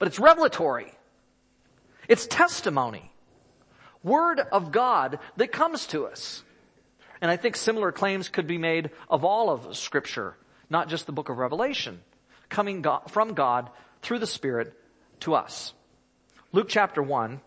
But 0.00 0.08
it's 0.08 0.18
revelatory. 0.18 0.92
It's 2.08 2.26
testimony. 2.26 3.12
Word 4.02 4.40
of 4.40 4.72
God 4.72 5.18
that 5.36 5.52
comes 5.52 5.86
to 5.88 6.06
us. 6.06 6.42
And 7.20 7.30
I 7.30 7.36
think 7.36 7.56
similar 7.56 7.92
claims 7.92 8.28
could 8.28 8.46
be 8.46 8.58
made 8.58 8.90
of 9.08 9.24
all 9.24 9.50
of 9.50 9.76
scripture, 9.76 10.36
not 10.68 10.88
just 10.88 11.06
the 11.06 11.12
book 11.12 11.28
of 11.28 11.38
Revelation, 11.38 12.00
coming 12.48 12.84
from 13.08 13.34
God 13.34 13.70
through 14.02 14.18
the 14.18 14.26
Spirit 14.26 14.78
to 15.20 15.34
us. 15.34 15.72
Luke 16.52 16.68
chapter 16.68 17.02
1, 17.02 17.40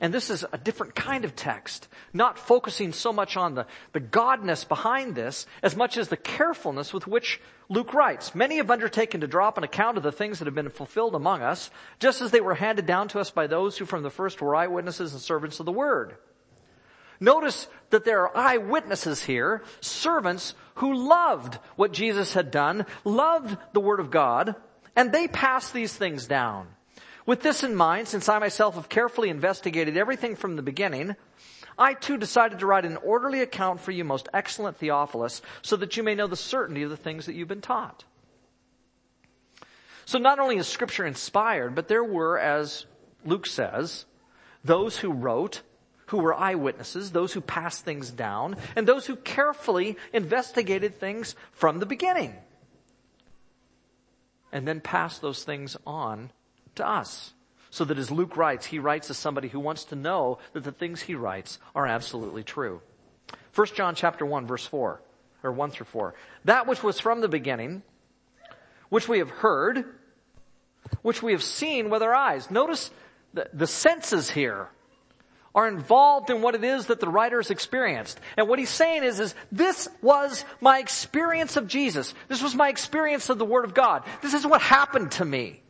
and 0.00 0.12
this 0.12 0.28
is 0.28 0.44
a 0.52 0.58
different 0.58 0.94
kind 0.94 1.24
of 1.24 1.34
text, 1.34 1.88
not 2.12 2.38
focusing 2.38 2.92
so 2.92 3.12
much 3.12 3.36
on 3.36 3.54
the, 3.54 3.66
the 3.92 4.00
godness 4.00 4.68
behind 4.68 5.14
this 5.14 5.46
as 5.62 5.74
much 5.74 5.96
as 5.96 6.08
the 6.08 6.16
carefulness 6.16 6.92
with 6.92 7.06
which 7.06 7.40
Luke 7.70 7.94
writes. 7.94 8.34
Many 8.34 8.58
have 8.58 8.70
undertaken 8.70 9.22
to 9.22 9.26
draw 9.26 9.48
up 9.48 9.56
an 9.56 9.64
account 9.64 9.96
of 9.96 10.02
the 10.02 10.12
things 10.12 10.38
that 10.38 10.44
have 10.44 10.54
been 10.54 10.68
fulfilled 10.68 11.14
among 11.14 11.40
us, 11.42 11.70
just 11.98 12.20
as 12.20 12.30
they 12.30 12.42
were 12.42 12.54
handed 12.54 12.84
down 12.86 13.08
to 13.08 13.20
us 13.20 13.30
by 13.30 13.46
those 13.46 13.78
who 13.78 13.86
from 13.86 14.02
the 14.02 14.10
first 14.10 14.42
were 14.42 14.54
eyewitnesses 14.54 15.12
and 15.12 15.22
servants 15.22 15.60
of 15.60 15.66
the 15.66 15.72
word. 15.72 16.16
Notice 17.18 17.66
that 17.90 18.04
there 18.04 18.28
are 18.28 18.36
eyewitnesses 18.36 19.22
here, 19.22 19.62
servants 19.80 20.54
who 20.76 21.08
loved 21.08 21.54
what 21.76 21.92
Jesus 21.92 22.34
had 22.34 22.50
done, 22.50 22.84
loved 23.04 23.56
the 23.72 23.80
Word 23.80 24.00
of 24.00 24.10
God, 24.10 24.54
and 24.94 25.10
they 25.10 25.26
passed 25.26 25.72
these 25.72 25.94
things 25.94 26.26
down. 26.26 26.68
With 27.26 27.42
this 27.42 27.64
in 27.64 27.74
mind, 27.74 28.06
since 28.06 28.28
I 28.28 28.38
myself 28.38 28.76
have 28.76 28.88
carefully 28.88 29.28
investigated 29.28 29.96
everything 29.96 30.36
from 30.36 30.54
the 30.54 30.62
beginning, 30.62 31.16
I 31.76 31.94
too 31.94 32.16
decided 32.16 32.60
to 32.60 32.66
write 32.66 32.84
an 32.84 32.96
orderly 32.98 33.42
account 33.42 33.80
for 33.80 33.90
you, 33.90 34.04
most 34.04 34.28
excellent 34.32 34.78
Theophilus, 34.78 35.42
so 35.60 35.76
that 35.76 35.96
you 35.96 36.04
may 36.04 36.14
know 36.14 36.28
the 36.28 36.36
certainty 36.36 36.84
of 36.84 36.90
the 36.90 36.96
things 36.96 37.26
that 37.26 37.34
you've 37.34 37.48
been 37.48 37.60
taught. 37.60 38.04
So 40.04 40.18
not 40.18 40.38
only 40.38 40.56
is 40.56 40.68
scripture 40.68 41.04
inspired, 41.04 41.74
but 41.74 41.88
there 41.88 42.04
were, 42.04 42.38
as 42.38 42.86
Luke 43.24 43.46
says, 43.46 44.06
those 44.64 44.96
who 44.96 45.12
wrote 45.12 45.62
who 46.06 46.18
were 46.18 46.34
eyewitnesses, 46.34 47.10
those 47.10 47.32
who 47.32 47.40
passed 47.40 47.84
things 47.84 48.10
down, 48.10 48.56
and 48.76 48.86
those 48.86 49.06
who 49.06 49.16
carefully 49.16 49.96
investigated 50.12 50.98
things 51.00 51.34
from 51.50 51.78
the 51.78 51.86
beginning. 51.86 52.34
And 54.52 54.66
then 54.66 54.80
passed 54.80 55.20
those 55.20 55.42
things 55.42 55.76
on 55.84 56.30
to 56.76 56.88
us. 56.88 57.32
So 57.70 57.84
that 57.84 57.98
as 57.98 58.10
Luke 58.10 58.36
writes, 58.36 58.66
he 58.66 58.78
writes 58.78 59.10
as 59.10 59.18
somebody 59.18 59.48
who 59.48 59.60
wants 59.60 59.84
to 59.86 59.96
know 59.96 60.38
that 60.52 60.64
the 60.64 60.72
things 60.72 61.02
he 61.02 61.14
writes 61.14 61.58
are 61.74 61.86
absolutely 61.86 62.42
true. 62.42 62.80
1 63.54 63.66
John 63.74 63.94
chapter 63.94 64.24
1 64.24 64.46
verse 64.46 64.64
4, 64.66 65.00
or 65.42 65.52
1 65.52 65.70
through 65.70 65.86
4. 65.86 66.14
That 66.44 66.66
which 66.66 66.82
was 66.82 67.00
from 67.00 67.20
the 67.20 67.28
beginning, 67.28 67.82
which 68.88 69.08
we 69.08 69.18
have 69.18 69.30
heard, 69.30 69.84
which 71.02 71.22
we 71.22 71.32
have 71.32 71.42
seen 71.42 71.90
with 71.90 72.02
our 72.02 72.14
eyes. 72.14 72.50
Notice 72.50 72.90
the, 73.34 73.48
the 73.52 73.66
senses 73.66 74.30
here 74.30 74.68
are 75.54 75.66
involved 75.66 76.28
in 76.28 76.42
what 76.42 76.54
it 76.54 76.62
is 76.62 76.86
that 76.86 77.00
the 77.00 77.08
writer 77.08 77.38
has 77.38 77.50
experienced. 77.50 78.20
And 78.36 78.46
what 78.46 78.58
he's 78.58 78.70
saying 78.70 79.04
is, 79.04 79.18
is 79.18 79.34
this 79.50 79.88
was 80.02 80.44
my 80.60 80.78
experience 80.78 81.56
of 81.56 81.66
Jesus. 81.66 82.14
This 82.28 82.42
was 82.42 82.54
my 82.54 82.68
experience 82.68 83.30
of 83.30 83.38
the 83.38 83.46
Word 83.46 83.64
of 83.64 83.72
God. 83.72 84.04
This 84.20 84.34
is 84.34 84.46
what 84.46 84.60
happened 84.60 85.12
to 85.12 85.24
me. 85.24 85.62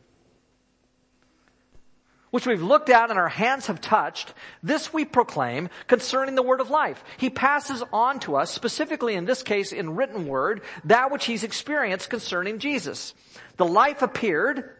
Which 2.29 2.45
we've 2.45 2.61
looked 2.61 2.89
at 2.89 3.09
and 3.09 3.17
our 3.17 3.29
hands 3.29 3.67
have 3.67 3.79
touched. 3.79 4.33
This 4.61 4.93
we 4.93 5.05
proclaim 5.05 5.69
concerning 5.87 6.35
the 6.35 6.43
Word 6.43 6.59
of 6.59 6.69
life. 6.69 7.03
He 7.17 7.29
passes 7.29 7.83
on 7.93 8.19
to 8.21 8.35
us, 8.35 8.51
specifically 8.51 9.15
in 9.15 9.25
this 9.25 9.43
case 9.43 9.71
in 9.71 9.95
written 9.95 10.27
word, 10.27 10.61
that 10.83 11.11
which 11.11 11.25
he's 11.25 11.43
experienced 11.43 12.09
concerning 12.09 12.59
Jesus. 12.59 13.13
The 13.55 13.65
life 13.65 14.01
appeared. 14.01 14.75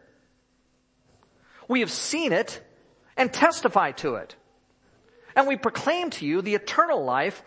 We 1.67 1.79
have 1.79 1.91
seen 1.91 2.33
it 2.33 2.61
and 3.15 3.31
testify 3.31 3.91
to 3.93 4.15
it 4.15 4.35
and 5.37 5.47
we 5.47 5.55
proclaim 5.55 6.09
to 6.09 6.25
you 6.25 6.41
the 6.41 6.55
eternal 6.55 7.05
life 7.05 7.43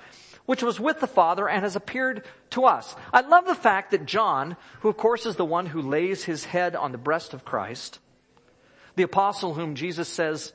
which 0.47 0.63
was 0.63 0.81
with 0.81 1.01
the 1.01 1.07
Father 1.09 1.49
and 1.49 1.63
has 1.63 1.75
appeared 1.75 2.25
to 2.51 2.65
us. 2.65 2.95
I 3.13 3.21
love 3.21 3.47
the 3.47 3.55
fact 3.55 3.91
that 3.91 4.07
John, 4.07 4.57
who 4.81 4.89
of 4.89 4.97
course 4.97 5.27
is 5.27 5.37
the 5.37 5.45
one 5.45 5.67
who 5.67 5.83
lays 5.83 6.25
his 6.25 6.45
head 6.45 6.77
on 6.77 6.93
the 6.93 6.99
breast 6.99 7.35
of 7.35 7.45
Christ, 7.45 7.99
the 9.01 9.05
apostle 9.05 9.55
whom 9.55 9.77
Jesus 9.77 10.11
says, 10.11 10.53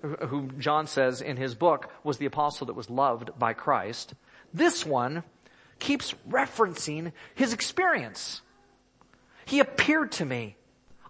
whom 0.00 0.58
John 0.58 0.86
says 0.86 1.20
in 1.20 1.36
his 1.36 1.54
book 1.54 1.92
was 2.04 2.16
the 2.16 2.24
apostle 2.24 2.68
that 2.68 2.72
was 2.72 2.88
loved 2.88 3.38
by 3.38 3.52
Christ, 3.52 4.14
this 4.54 4.86
one 4.86 5.24
keeps 5.78 6.14
referencing 6.26 7.12
his 7.34 7.52
experience. 7.52 8.40
He 9.44 9.60
appeared 9.60 10.10
to 10.12 10.24
me. 10.24 10.56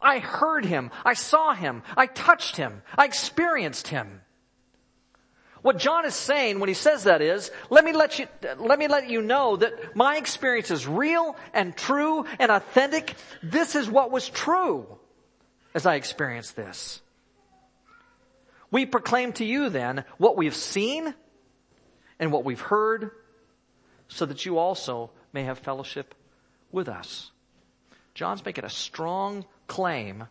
I 0.02 0.18
heard 0.18 0.64
him. 0.64 0.90
I 1.04 1.14
saw 1.14 1.54
him. 1.54 1.85
I 1.96 2.06
touched 2.06 2.56
him. 2.56 2.82
I 2.99 3.04
experienced 3.04 3.87
him. 3.87 4.23
What 5.62 5.78
John 5.78 6.04
is 6.04 6.16
saying 6.16 6.58
when 6.58 6.68
he 6.68 6.75
says 6.75 7.04
that 7.04 7.23
is, 7.23 7.52
let 7.70 7.85
me 7.85 7.92
let 7.92 8.18
you, 8.18 8.26
let 8.58 8.80
me 8.80 8.88
let 8.88 9.08
you 9.08 9.23
know 9.23 9.54
that 9.54 9.94
my 9.94 10.16
experience 10.16 10.73
is 10.73 10.85
real 10.85 11.37
and 11.54 11.76
true 11.76 12.26
and 12.40 12.50
authentic. 12.50 13.14
This 13.40 13.76
is 13.76 13.88
what 13.88 14.11
was 14.11 14.28
true 14.28 14.99
as 15.76 15.85
I 15.85 15.97
experienced 15.97 16.56
this. 16.56 17.02
We 18.71 18.87
proclaim 18.87 19.35
to 19.35 19.45
you 19.45 19.68
then 19.68 20.04
what 20.16 20.35
we've 20.35 20.56
seen 20.56 21.14
and 22.18 22.33
what 22.33 22.45
we've 22.45 22.61
heard 22.61 23.11
so 24.09 24.25
that 24.25 24.47
you 24.47 24.56
also 24.56 25.11
may 25.35 25.45
have 25.45 25.59
fellowship 25.59 26.14
with 26.73 26.88
us. 26.88 27.30
John's 28.14 28.42
making 28.42 28.64
a 28.64 28.71
strong 28.71 29.45
claim 29.66 30.25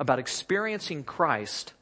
about 0.00 0.18
experiencing 0.18 1.04
Christ 1.04 1.74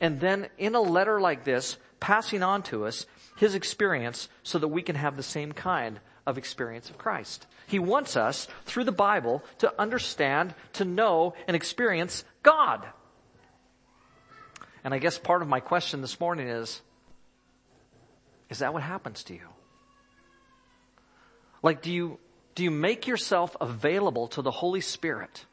and 0.00 0.18
then 0.18 0.48
in 0.58 0.74
a 0.74 0.80
letter 0.80 1.20
like 1.20 1.44
this, 1.44 1.76
passing 2.00 2.42
on 2.42 2.64
to 2.64 2.84
us 2.84 3.06
his 3.36 3.54
experience 3.54 4.28
so 4.42 4.58
that 4.58 4.68
we 4.68 4.82
can 4.82 4.96
have 4.96 5.16
the 5.16 5.22
same 5.22 5.52
kind 5.52 6.00
of 6.26 6.38
experience 6.38 6.90
of 6.90 6.98
Christ. 6.98 7.46
He 7.66 7.78
wants 7.78 8.16
us, 8.16 8.48
through 8.64 8.84
the 8.84 8.92
Bible, 8.92 9.42
to 9.58 9.72
understand, 9.80 10.54
to 10.74 10.84
know, 10.84 11.34
and 11.46 11.54
experience 11.54 12.24
God. 12.42 12.86
And 14.84 14.94
I 14.94 14.98
guess 14.98 15.18
part 15.18 15.42
of 15.42 15.48
my 15.48 15.60
question 15.60 16.00
this 16.00 16.20
morning 16.20 16.48
is, 16.48 16.80
is 18.50 18.60
that 18.60 18.72
what 18.72 18.82
happens 18.82 19.24
to 19.24 19.34
you? 19.34 19.48
Like, 21.62 21.82
do 21.82 21.92
you, 21.92 22.18
do 22.54 22.62
you 22.62 22.70
make 22.70 23.06
yourself 23.08 23.56
available 23.60 24.28
to 24.28 24.42
the 24.42 24.52
Holy 24.52 24.80
Spirit? 24.80 25.44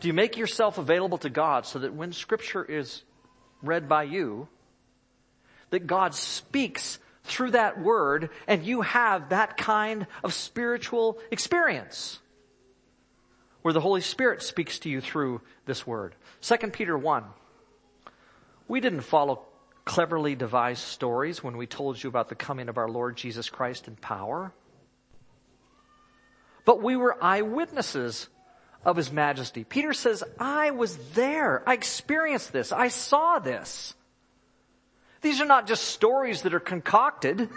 Do 0.00 0.08
you 0.08 0.14
make 0.14 0.36
yourself 0.36 0.76
available 0.76 1.18
to 1.18 1.30
God 1.30 1.64
so 1.64 1.78
that 1.78 1.94
when 1.94 2.12
scripture 2.12 2.62
is 2.62 3.02
read 3.62 3.88
by 3.88 4.02
you, 4.02 4.48
that 5.70 5.86
God 5.86 6.14
speaks 6.14 6.98
through 7.26 7.50
that 7.52 7.80
word 7.80 8.30
and 8.46 8.64
you 8.64 8.80
have 8.82 9.28
that 9.30 9.56
kind 9.56 10.06
of 10.24 10.32
spiritual 10.32 11.18
experience. 11.30 12.20
where 13.62 13.72
the 13.72 13.80
Holy 13.80 14.00
Spirit 14.00 14.44
speaks 14.44 14.78
to 14.78 14.88
you 14.88 15.00
through 15.00 15.40
this 15.64 15.84
word. 15.84 16.14
2 16.42 16.56
Peter 16.68 16.96
1. 16.96 17.24
We 18.68 18.78
didn't 18.78 19.00
follow 19.00 19.42
cleverly 19.84 20.36
devised 20.36 20.82
stories 20.82 21.42
when 21.42 21.56
we 21.56 21.66
told 21.66 22.00
you 22.00 22.08
about 22.08 22.28
the 22.28 22.36
coming 22.36 22.68
of 22.68 22.78
our 22.78 22.88
Lord 22.88 23.16
Jesus 23.16 23.50
Christ 23.50 23.88
in 23.88 23.96
power. 23.96 24.52
But 26.64 26.80
we 26.80 26.94
were 26.94 27.16
eyewitnesses 27.20 28.28
of 28.84 28.96
his 28.96 29.10
majesty. 29.10 29.64
Peter 29.64 29.92
says, 29.92 30.22
I 30.38 30.70
was 30.70 30.96
there. 31.14 31.64
I 31.68 31.72
experienced 31.74 32.52
this. 32.52 32.70
I 32.70 32.86
saw 32.86 33.40
this. 33.40 33.95
These 35.26 35.40
are 35.40 35.44
not 35.44 35.66
just 35.66 35.88
stories 35.88 36.42
that 36.42 36.54
are 36.54 36.60
concocted. 36.60 37.50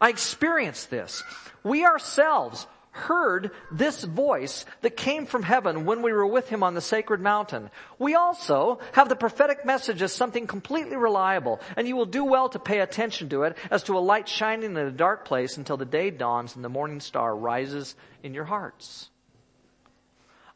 I 0.00 0.08
experienced 0.08 0.88
this. 0.88 1.24
We 1.64 1.84
ourselves 1.84 2.64
heard 2.92 3.50
this 3.72 4.04
voice 4.04 4.64
that 4.82 4.96
came 4.96 5.26
from 5.26 5.42
heaven 5.42 5.84
when 5.84 6.00
we 6.00 6.12
were 6.12 6.28
with 6.28 6.48
him 6.48 6.62
on 6.62 6.74
the 6.74 6.80
sacred 6.80 7.20
mountain. 7.20 7.70
We 7.98 8.14
also 8.14 8.78
have 8.92 9.08
the 9.08 9.16
prophetic 9.16 9.64
message 9.64 10.00
as 10.00 10.12
something 10.12 10.46
completely 10.46 10.94
reliable, 10.94 11.58
and 11.76 11.88
you 11.88 11.96
will 11.96 12.06
do 12.06 12.24
well 12.24 12.48
to 12.50 12.60
pay 12.60 12.78
attention 12.78 13.28
to 13.30 13.42
it 13.42 13.56
as 13.68 13.82
to 13.84 13.98
a 13.98 14.06
light 14.12 14.28
shining 14.28 14.70
in 14.70 14.76
a 14.76 14.92
dark 14.92 15.24
place 15.24 15.56
until 15.56 15.76
the 15.76 15.84
day 15.84 16.10
dawns 16.10 16.54
and 16.54 16.64
the 16.64 16.68
morning 16.68 17.00
star 17.00 17.34
rises 17.34 17.96
in 18.22 18.32
your 18.32 18.44
hearts. 18.44 19.10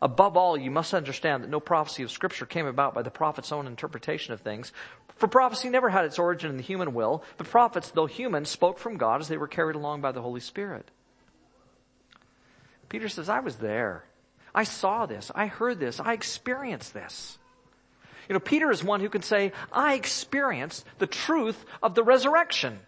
Above 0.04 0.36
all, 0.36 0.54
you 0.54 0.70
must 0.70 0.92
understand 0.92 1.42
that 1.42 1.48
no 1.48 1.58
prophecy 1.58 2.02
of 2.02 2.10
scripture 2.10 2.44
came 2.44 2.66
about 2.66 2.92
by 2.92 3.00
the 3.00 3.10
prophet's 3.10 3.50
own 3.50 3.66
interpretation 3.66 4.34
of 4.34 4.40
things. 4.42 4.70
For 5.16 5.26
prophecy 5.26 5.70
never 5.70 5.88
had 5.88 6.04
its 6.04 6.18
origin 6.18 6.50
in 6.50 6.58
the 6.58 6.62
human 6.62 6.92
will. 6.92 7.24
The 7.38 7.44
prophets, 7.44 7.90
though 7.90 8.04
human, 8.04 8.44
spoke 8.44 8.78
from 8.78 8.98
God 8.98 9.22
as 9.22 9.28
they 9.28 9.38
were 9.38 9.48
carried 9.48 9.76
along 9.76 10.02
by 10.02 10.12
the 10.12 10.20
Holy 10.20 10.40
Spirit. 10.40 10.90
Peter 12.90 13.08
says, 13.08 13.30
I 13.30 13.40
was 13.40 13.56
there. 13.56 14.04
I 14.54 14.64
saw 14.64 15.06
this. 15.06 15.32
I 15.34 15.46
heard 15.46 15.80
this. 15.80 15.98
I 15.98 16.12
experienced 16.12 16.92
this. 16.92 17.38
You 18.28 18.34
know, 18.34 18.40
Peter 18.40 18.70
is 18.70 18.84
one 18.84 19.00
who 19.00 19.08
can 19.08 19.22
say, 19.22 19.52
I 19.72 19.94
experienced 19.94 20.84
the 20.98 21.06
truth 21.06 21.64
of 21.82 21.94
the 21.94 22.04
resurrection. 22.04 22.78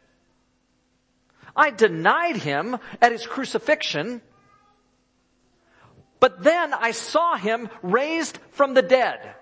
I 1.57 1.71
denied 1.71 2.37
him 2.37 2.77
at 3.01 3.13
his 3.13 3.27
crucifixion, 3.27 4.21
but 6.21 6.43
then 6.43 6.73
I 6.75 6.93
saw 6.93 7.37
him 7.37 7.69
raised 7.83 8.39
from 8.51 8.75
the 8.75 8.83
dead. 8.83 9.35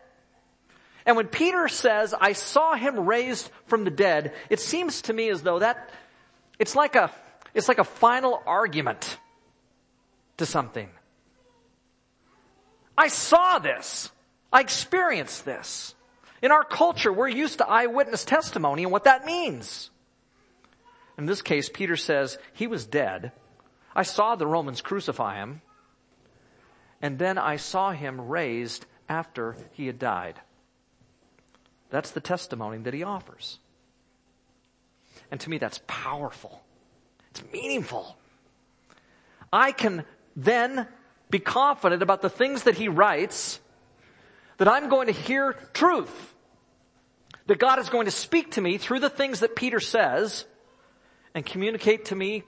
And 1.06 1.16
when 1.16 1.28
Peter 1.28 1.68
says, 1.68 2.14
I 2.18 2.32
saw 2.32 2.74
him 2.74 3.06
raised 3.06 3.50
from 3.66 3.84
the 3.84 3.90
dead, 3.90 4.32
it 4.48 4.60
seems 4.60 5.02
to 5.02 5.12
me 5.12 5.28
as 5.28 5.42
though 5.42 5.58
that, 5.58 5.90
it's 6.58 6.74
like 6.74 6.96
a, 6.96 7.10
it's 7.52 7.68
like 7.68 7.78
a 7.78 7.84
final 7.84 8.42
argument 8.46 9.18
to 10.38 10.46
something. 10.46 10.88
I 12.96 13.08
saw 13.08 13.58
this. 13.58 14.10
I 14.52 14.60
experienced 14.60 15.44
this. 15.44 15.94
In 16.40 16.52
our 16.52 16.64
culture, 16.64 17.12
we're 17.12 17.28
used 17.28 17.58
to 17.58 17.68
eyewitness 17.68 18.24
testimony 18.24 18.82
and 18.84 18.92
what 18.92 19.04
that 19.04 19.26
means. 19.26 19.90
In 21.18 21.26
this 21.26 21.42
case, 21.42 21.68
Peter 21.68 21.96
says, 21.96 22.38
he 22.52 22.66
was 22.66 22.86
dead. 22.86 23.32
I 23.94 24.02
saw 24.02 24.34
the 24.34 24.46
Romans 24.46 24.80
crucify 24.80 25.36
him. 25.36 25.60
And 27.04 27.18
then 27.18 27.36
I 27.36 27.56
saw 27.56 27.90
him 27.90 28.28
raised 28.28 28.86
after 29.10 29.56
he 29.72 29.86
had 29.86 29.98
died. 29.98 30.40
That's 31.90 32.12
the 32.12 32.20
testimony 32.22 32.78
that 32.78 32.94
he 32.94 33.02
offers. 33.02 33.58
And 35.30 35.38
to 35.40 35.50
me, 35.50 35.58
that's 35.58 35.82
powerful. 35.86 36.64
It's 37.30 37.42
meaningful. 37.52 38.16
I 39.52 39.72
can 39.72 40.06
then 40.34 40.88
be 41.28 41.40
confident 41.40 42.02
about 42.02 42.22
the 42.22 42.30
things 42.30 42.62
that 42.62 42.76
he 42.76 42.88
writes, 42.88 43.60
that 44.56 44.66
I'm 44.66 44.88
going 44.88 45.08
to 45.08 45.12
hear 45.12 45.52
truth. 45.74 46.34
That 47.48 47.58
God 47.58 47.80
is 47.80 47.90
going 47.90 48.06
to 48.06 48.12
speak 48.12 48.52
to 48.52 48.62
me 48.62 48.78
through 48.78 49.00
the 49.00 49.10
things 49.10 49.40
that 49.40 49.54
Peter 49.54 49.78
says 49.78 50.46
and 51.34 51.44
communicate 51.44 52.06
to 52.06 52.14
me 52.14 52.44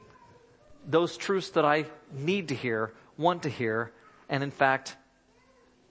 those 0.87 1.19
truths 1.19 1.51
that 1.51 1.67
I 1.67 1.85
need 2.11 2.49
to 2.49 2.55
hear, 2.55 2.95
want 3.19 3.43
to 3.43 3.51
hear, 3.51 3.93
and 4.29 4.43
in 4.43 4.51
fact, 4.51 4.97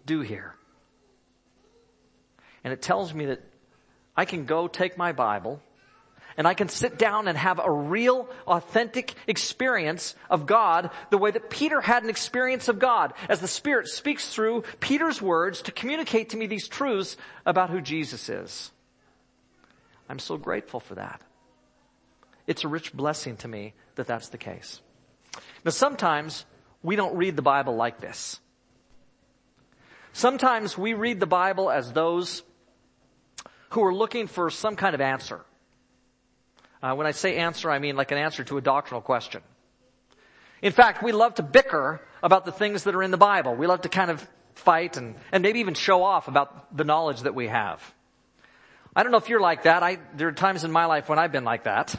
do 0.05 0.21
hear. 0.21 0.55
And 2.63 2.73
it 2.73 2.81
tells 2.81 3.13
me 3.13 3.27
that 3.27 3.41
I 4.17 4.25
can 4.25 4.45
go 4.45 4.67
take 4.67 4.97
my 4.97 5.11
Bible 5.11 5.61
and 6.37 6.47
I 6.47 6.53
can 6.53 6.67
sit 6.67 6.97
down 6.97 7.27
and 7.27 7.37
have 7.37 7.59
a 7.63 7.71
real, 7.71 8.27
authentic 8.45 9.13
experience 9.27 10.15
of 10.29 10.45
God 10.45 10.89
the 11.09 11.17
way 11.17 11.31
that 11.31 11.49
Peter 11.49 11.79
had 11.79 12.03
an 12.03 12.09
experience 12.09 12.67
of 12.67 12.79
God 12.79 13.13
as 13.29 13.39
the 13.39 13.47
Spirit 13.47 13.87
speaks 13.87 14.27
through 14.33 14.63
Peter's 14.79 15.21
words 15.21 15.61
to 15.63 15.71
communicate 15.71 16.29
to 16.29 16.37
me 16.37 16.47
these 16.47 16.67
truths 16.67 17.15
about 17.45 17.69
who 17.69 17.79
Jesus 17.79 18.27
is. 18.27 18.71
I'm 20.09 20.19
so 20.19 20.37
grateful 20.37 20.79
for 20.79 20.95
that. 20.95 21.21
It's 22.47 22.63
a 22.63 22.67
rich 22.67 22.93
blessing 22.93 23.37
to 23.37 23.47
me 23.47 23.73
that 23.95 24.07
that's 24.07 24.29
the 24.29 24.37
case. 24.37 24.81
Now 25.63 25.71
sometimes 25.71 26.45
we 26.85 26.95
don't 26.95 27.17
read 27.17 27.35
the 27.35 27.41
Bible 27.41 27.75
like 27.75 27.99
this. 27.99 28.39
Sometimes 30.13 30.77
we 30.77 30.93
read 30.93 31.19
the 31.19 31.25
Bible 31.25 31.69
as 31.69 31.91
those 31.91 32.43
who 33.71 33.83
are 33.83 33.93
looking 33.93 34.27
for 34.27 34.49
some 34.49 34.75
kind 34.75 34.93
of 34.93 35.01
answer. 35.01 35.41
Uh, 36.81 36.93
when 36.93 37.07
I 37.07 37.11
say 37.11 37.37
answer, 37.37 37.71
I 37.71 37.79
mean 37.79 37.95
like 37.95 38.11
an 38.11 38.17
answer 38.17 38.43
to 38.45 38.57
a 38.57 38.61
doctrinal 38.61 39.01
question. 39.01 39.41
In 40.61 40.71
fact, 40.71 41.03
we 41.03 41.11
love 41.11 41.35
to 41.35 41.43
bicker 41.43 42.01
about 42.23 42.45
the 42.45 42.51
things 42.51 42.83
that 42.83 42.95
are 42.95 43.03
in 43.03 43.11
the 43.11 43.17
Bible. 43.17 43.55
We 43.55 43.67
love 43.67 43.81
to 43.81 43.89
kind 43.89 44.11
of 44.11 44.25
fight 44.53 44.95
and, 44.95 45.15
and 45.31 45.41
maybe 45.41 45.59
even 45.59 45.73
show 45.73 46.03
off 46.03 46.27
about 46.27 46.75
the 46.77 46.83
knowledge 46.83 47.21
that 47.21 47.35
we 47.35 47.47
have. 47.47 47.81
I 48.95 49.03
don't 49.03 49.11
know 49.11 49.17
if 49.17 49.27
you're 49.27 49.41
like 49.41 49.63
that. 49.63 49.83
I, 49.83 49.97
there 50.15 50.29
are 50.29 50.31
times 50.31 50.63
in 50.63 50.71
my 50.71 50.85
life 50.85 51.09
when 51.09 51.19
I've 51.19 51.31
been 51.31 51.43
like 51.43 51.63
that. 51.63 51.95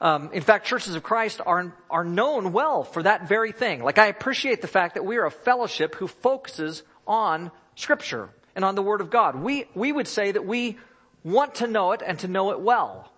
Um, 0.00 0.30
in 0.32 0.42
fact, 0.42 0.66
churches 0.66 0.94
of 0.94 1.02
Christ 1.02 1.40
are 1.44 1.74
are 1.90 2.04
known 2.04 2.52
well 2.52 2.84
for 2.84 3.02
that 3.02 3.28
very 3.28 3.52
thing. 3.52 3.82
Like 3.82 3.98
I 3.98 4.06
appreciate 4.06 4.60
the 4.60 4.68
fact 4.68 4.94
that 4.94 5.04
we 5.04 5.16
are 5.16 5.26
a 5.26 5.30
fellowship 5.30 5.96
who 5.96 6.06
focuses 6.06 6.84
on 7.06 7.50
Scripture 7.74 8.30
and 8.54 8.64
on 8.64 8.74
the 8.76 8.82
Word 8.82 9.00
of 9.00 9.10
God. 9.10 9.36
We 9.36 9.66
we 9.74 9.90
would 9.90 10.06
say 10.06 10.30
that 10.30 10.46
we 10.46 10.78
want 11.24 11.56
to 11.56 11.66
know 11.66 11.92
it 11.92 12.02
and 12.06 12.18
to 12.20 12.28
know 12.28 12.52
it 12.52 12.60
well. 12.60 13.10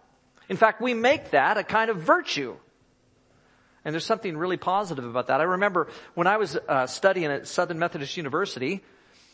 In 0.48 0.56
fact, 0.56 0.80
we 0.80 0.94
make 0.94 1.30
that 1.30 1.58
a 1.58 1.62
kind 1.62 1.90
of 1.90 1.98
virtue. 1.98 2.56
And 3.84 3.94
there's 3.94 4.04
something 4.04 4.36
really 4.36 4.56
positive 4.58 5.04
about 5.04 5.28
that. 5.28 5.40
I 5.40 5.44
remember 5.44 5.88
when 6.14 6.26
I 6.26 6.36
was 6.36 6.56
uh, 6.56 6.86
studying 6.86 7.30
at 7.30 7.46
Southern 7.46 7.78
Methodist 7.78 8.16
University, 8.16 8.82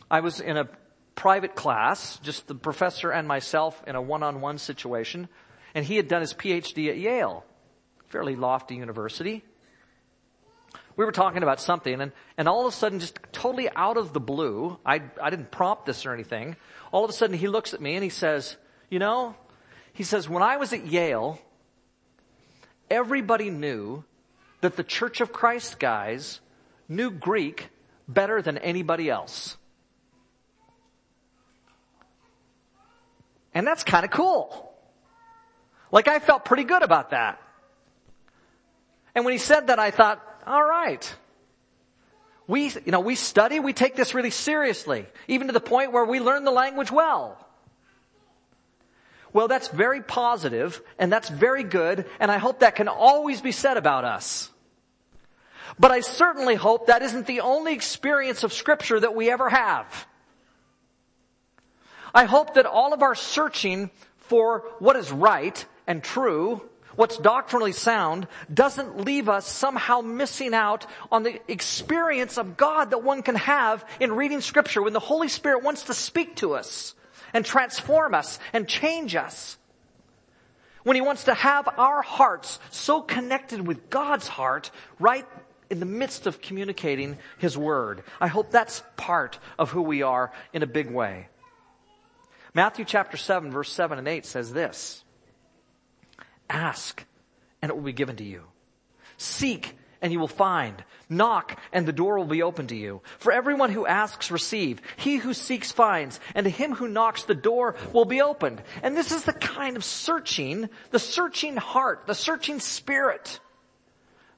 I 0.09 0.21
was 0.21 0.39
in 0.39 0.55
a 0.55 0.69
private 1.15 1.55
class, 1.55 2.17
just 2.19 2.47
the 2.47 2.55
professor 2.55 3.11
and 3.11 3.27
myself 3.27 3.81
in 3.87 3.95
a 3.95 4.01
one-on-one 4.01 4.57
situation, 4.57 5.27
and 5.73 5.85
he 5.85 5.95
had 5.95 6.07
done 6.07 6.21
his 6.21 6.33
PhD 6.33 6.89
at 6.89 6.97
Yale, 6.97 7.45
fairly 8.07 8.35
lofty 8.35 8.75
university. 8.75 9.43
We 10.95 11.05
were 11.05 11.11
talking 11.11 11.43
about 11.43 11.61
something, 11.61 12.01
and, 12.01 12.11
and 12.37 12.47
all 12.47 12.65
of 12.65 12.73
a 12.73 12.75
sudden, 12.75 12.99
just 12.99 13.19
totally 13.31 13.69
out 13.75 13.97
of 13.97 14.13
the 14.13 14.19
blue, 14.19 14.79
I, 14.85 15.01
I 15.21 15.29
didn't 15.29 15.51
prompt 15.51 15.85
this 15.85 16.05
or 16.05 16.13
anything, 16.13 16.55
all 16.91 17.03
of 17.03 17.09
a 17.09 17.13
sudden 17.13 17.37
he 17.37 17.47
looks 17.47 17.73
at 17.73 17.81
me 17.81 17.95
and 17.95 18.03
he 18.03 18.09
says, 18.09 18.57
you 18.89 18.99
know, 18.99 19.35
he 19.93 20.03
says, 20.03 20.27
when 20.27 20.41
I 20.41 20.57
was 20.57 20.73
at 20.73 20.85
Yale, 20.87 21.39
everybody 22.89 23.49
knew 23.49 24.03
that 24.61 24.75
the 24.75 24.83
Church 24.83 25.21
of 25.21 25.31
Christ 25.31 25.79
guys 25.79 26.39
knew 26.89 27.11
Greek 27.11 27.69
better 28.07 28.41
than 28.41 28.57
anybody 28.57 29.09
else. 29.09 29.57
And 33.53 33.65
that's 33.65 33.83
kind 33.83 34.05
of 34.05 34.11
cool. 34.11 34.71
Like 35.91 36.07
I 36.07 36.19
felt 36.19 36.45
pretty 36.45 36.63
good 36.63 36.83
about 36.83 37.11
that. 37.11 37.41
And 39.15 39.25
when 39.25 39.31
he 39.31 39.37
said 39.37 39.67
that, 39.67 39.79
I 39.79 39.91
thought, 39.91 40.21
all 40.45 40.63
right. 40.63 41.15
We, 42.47 42.69
you 42.69 42.91
know, 42.91 42.99
we 42.99 43.15
study, 43.15 43.59
we 43.59 43.73
take 43.73 43.95
this 43.95 44.13
really 44.13 44.29
seriously, 44.29 45.05
even 45.27 45.47
to 45.47 45.53
the 45.53 45.59
point 45.59 45.91
where 45.91 46.05
we 46.05 46.19
learn 46.19 46.45
the 46.45 46.51
language 46.51 46.91
well. 46.91 47.43
Well, 49.33 49.47
that's 49.47 49.67
very 49.67 50.01
positive 50.01 50.81
and 50.97 51.11
that's 51.11 51.29
very 51.29 51.63
good 51.63 52.05
and 52.19 52.31
I 52.31 52.37
hope 52.37 52.59
that 52.59 52.75
can 52.75 52.87
always 52.87 53.41
be 53.41 53.51
said 53.51 53.77
about 53.77 54.05
us. 54.05 54.49
But 55.77 55.91
I 55.91 55.99
certainly 55.99 56.55
hope 56.55 56.87
that 56.87 57.01
isn't 57.01 57.27
the 57.27 57.41
only 57.41 57.73
experience 57.73 58.43
of 58.43 58.53
scripture 58.53 58.99
that 58.99 59.15
we 59.15 59.29
ever 59.29 59.49
have. 59.49 60.07
I 62.13 62.25
hope 62.25 62.55
that 62.55 62.65
all 62.65 62.93
of 62.93 63.03
our 63.03 63.15
searching 63.15 63.91
for 64.17 64.63
what 64.79 64.95
is 64.95 65.11
right 65.11 65.65
and 65.87 66.03
true, 66.03 66.61
what's 66.95 67.17
doctrinally 67.17 67.71
sound, 67.71 68.27
doesn't 68.53 69.05
leave 69.05 69.29
us 69.29 69.47
somehow 69.47 70.01
missing 70.01 70.53
out 70.53 70.85
on 71.11 71.23
the 71.23 71.39
experience 71.49 72.37
of 72.37 72.57
God 72.57 72.91
that 72.91 73.03
one 73.03 73.23
can 73.23 73.35
have 73.35 73.85
in 73.99 74.11
reading 74.11 74.41
scripture 74.41 74.81
when 74.81 74.93
the 74.93 74.99
Holy 74.99 75.29
Spirit 75.29 75.63
wants 75.63 75.83
to 75.83 75.93
speak 75.93 76.35
to 76.37 76.53
us 76.53 76.93
and 77.33 77.45
transform 77.45 78.13
us 78.13 78.39
and 78.53 78.67
change 78.67 79.15
us. 79.15 79.57
When 80.83 80.95
he 80.95 81.01
wants 81.01 81.25
to 81.25 81.33
have 81.33 81.67
our 81.77 82.01
hearts 82.01 82.59
so 82.71 83.01
connected 83.01 83.65
with 83.65 83.89
God's 83.89 84.27
heart 84.27 84.71
right 84.99 85.25
in 85.69 85.79
the 85.79 85.85
midst 85.85 86.27
of 86.27 86.41
communicating 86.41 87.17
His 87.37 87.57
Word. 87.57 88.03
I 88.21 88.27
hope 88.27 88.51
that's 88.51 88.83
part 88.95 89.37
of 89.59 89.71
who 89.71 89.81
we 89.81 90.01
are 90.01 90.31
in 90.53 90.63
a 90.63 90.67
big 90.67 90.89
way. 90.89 91.27
Matthew 92.53 92.85
chapter 92.85 93.17
7 93.17 93.51
verse 93.51 93.71
7 93.71 93.99
and 93.99 94.07
8 94.07 94.25
says 94.25 94.53
this. 94.53 95.03
Ask 96.49 97.05
and 97.61 97.69
it 97.69 97.75
will 97.75 97.83
be 97.83 97.93
given 97.93 98.15
to 98.17 98.23
you. 98.23 98.43
Seek 99.17 99.75
and 100.01 100.13
you 100.13 100.19
will 100.19 100.27
find. 100.27 100.83
Knock 101.09 101.59
and 101.73 101.85
the 101.87 101.91
door 101.91 102.17
will 102.17 102.25
be 102.25 102.43
open 102.43 102.67
to 102.67 102.75
you. 102.75 103.01
For 103.19 103.31
everyone 103.31 103.71
who 103.71 103.87
asks 103.87 104.31
receive. 104.31 104.81
He 104.97 105.17
who 105.17 105.33
seeks 105.33 105.71
finds. 105.71 106.19
And 106.35 106.43
to 106.43 106.49
him 106.49 106.73
who 106.73 106.87
knocks 106.87 107.23
the 107.23 107.35
door 107.35 107.75
will 107.93 108.05
be 108.05 108.21
opened. 108.21 108.61
And 108.83 108.95
this 108.95 109.11
is 109.11 109.23
the 109.23 109.33
kind 109.33 109.75
of 109.75 109.83
searching, 109.83 110.69
the 110.91 110.99
searching 110.99 111.57
heart, 111.57 112.03
the 112.05 112.15
searching 112.15 112.59
spirit 112.59 113.39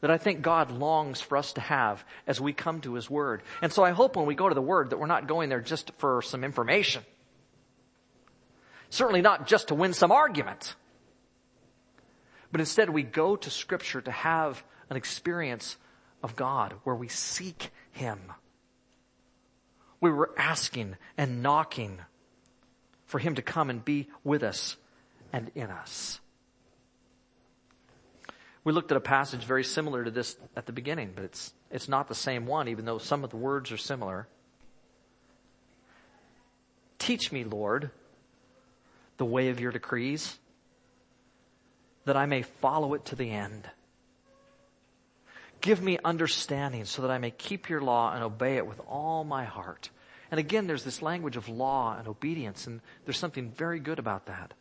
that 0.02 0.12
I 0.12 0.18
think 0.18 0.42
God 0.42 0.72
longs 0.72 1.20
for 1.20 1.38
us 1.38 1.54
to 1.54 1.62
have 1.62 2.06
as 2.26 2.40
we 2.40 2.54
come 2.54 2.82
to 2.82 2.94
His 2.94 3.10
Word. 3.10 3.44
And 3.62 3.72
so 3.72 3.84
I 3.84 3.92
hope 3.92 4.16
when 4.16 4.26
we 4.26 4.36
go 4.36 4.48
to 4.48 4.56
the 4.56 4.62
Word 4.62 4.92
that 4.92 4.98
we're 4.98 5.08
not 5.08 5.28
going 5.28 5.50
there 5.50 5.62
just 5.62 5.92
for 5.98 6.22
some 6.22 6.44
information. 6.44 7.04
Certainly 8.90 9.22
not 9.22 9.46
just 9.46 9.68
to 9.68 9.76
win 9.76 9.94
some 9.94 10.12
argument. 10.12 10.76
But 12.52 12.62
instead 12.62 12.90
we 12.90 13.04
go 13.04 13.36
to 13.36 13.50
Scripture 13.50 14.02
to 14.02 14.12
have 14.12 14.64
an 14.90 14.98
experience 14.98 15.78
of 16.24 16.36
God 16.36 16.74
where 16.84 16.96
we 16.96 17.08
seek 17.08 17.72
Him. 17.92 18.20
We 20.02 20.12
were 20.12 20.32
asking 20.38 20.96
and 21.18 21.44
knocking 21.44 22.00
for 23.06 23.20
Him 23.20 23.36
to 23.36 23.42
come 23.42 23.70
and 23.70 23.84
be 23.84 24.08
with 24.24 24.44
us 24.44 24.78
and 25.32 25.52
in 25.56 25.70
us. 25.70 26.20
We 28.64 28.74
looked 28.74 28.92
at 28.92 28.98
a 28.98 29.02
passage 29.02 29.44
very 29.44 29.64
similar 29.64 30.04
to 30.04 30.12
this 30.12 30.36
at 30.56 30.66
the 30.66 30.74
beginning, 30.74 31.14
but 31.16 31.24
it's, 31.24 31.54
it's 31.72 31.88
not 31.88 32.08
the 32.08 32.16
same 32.16 32.46
one, 32.46 32.68
even 32.68 32.86
though 32.86 32.98
some 32.98 33.24
of 33.24 33.30
the 33.30 33.38
words 33.38 33.72
are 33.72 33.78
similar. 33.78 34.28
Teach 36.98 37.32
me, 37.32 37.44
Lord, 37.44 37.92
the 39.18 39.26
way 39.26 39.50
of 39.50 39.60
your 39.60 39.72
decrees, 39.72 40.38
that 42.10 42.18
I 42.18 42.26
may 42.26 42.42
follow 42.42 42.96
it 42.96 43.06
to 43.06 43.16
the 43.16 43.30
end. 43.30 43.70
Give 45.62 45.80
me 45.80 46.00
understanding 46.04 46.86
so 46.86 47.04
that 47.04 47.12
I 47.12 47.20
may 47.20 47.30
keep 47.30 47.70
your 47.70 47.82
law 47.82 48.12
and 48.12 48.24
obey 48.24 48.58
it 48.58 48.66
with 48.66 48.82
all 48.88 49.24
my 49.24 49.46
heart. 49.46 49.92
And 50.32 50.40
again, 50.40 50.66
there's 50.66 50.84
this 50.84 51.04
language 51.04 51.38
of 51.38 51.48
law 51.48 51.96
and 51.96 52.08
obedience, 52.08 52.66
and 52.66 52.82
there's 53.06 53.20
something 53.20 53.52
very 53.52 53.80
good 53.80 54.00
about 54.00 54.26
that. 54.26 54.56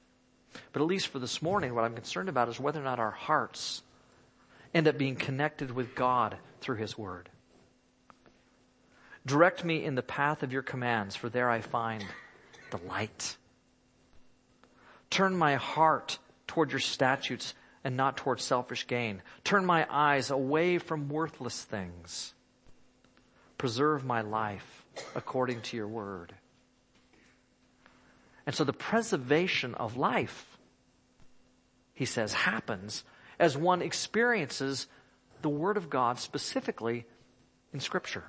But 0.75 0.83
at 0.83 0.89
least 0.89 1.09
for 1.09 1.21
this 1.21 1.41
morning, 1.41 1.75
what 1.75 1.85
I'm 1.85 1.95
concerned 1.95 2.29
about 2.29 2.51
is 2.51 2.61
whether 2.61 2.83
or 2.83 2.85
not 2.85 2.99
our 2.99 3.13
hearts 3.13 3.83
end 4.75 4.87
up 4.87 4.99
being 4.99 5.17
connected 5.17 5.71
with 5.71 5.95
God 5.95 6.37
through 6.61 6.77
His 6.77 6.99
Word. 6.99 7.31
Direct 9.25 9.65
me 9.65 9.83
in 9.87 9.95
the 9.95 10.03
path 10.03 10.43
of 10.43 10.53
your 10.53 10.61
commands, 10.61 11.17
for 11.17 11.31
there 11.31 11.49
I 11.49 11.63
find 11.63 12.05
the 12.71 12.79
light. 12.87 13.39
Turn 15.09 15.35
my 15.35 15.55
heart 15.55 16.19
toward 16.49 16.73
your 16.73 16.81
statutes 16.81 17.55
and 17.85 17.97
not 17.97 18.17
toward 18.17 18.41
selfish 18.41 18.89
gain. 18.89 19.23
Turn 19.45 19.65
my 19.65 19.87
eyes 19.89 20.31
away 20.31 20.79
from 20.79 21.09
worthless 21.09 21.63
things. 21.63 22.35
Preserve 23.57 24.05
my 24.05 24.23
life 24.23 24.85
according 25.15 25.61
to 25.63 25.77
your 25.77 25.87
word. 25.87 26.35
And 28.47 28.55
so 28.55 28.65
the 28.65 28.73
preservation 28.73 29.75
of 29.75 29.97
life, 29.97 30.59
he 31.95 32.05
says, 32.05 32.33
happens 32.33 33.05
as 33.39 33.57
one 33.57 33.83
experiences 33.83 34.87
the 35.43 35.49
Word 35.49 35.77
of 35.77 35.91
God 35.91 36.19
specifically 36.19 37.07
in 37.73 37.81
Scripture. 37.81 38.25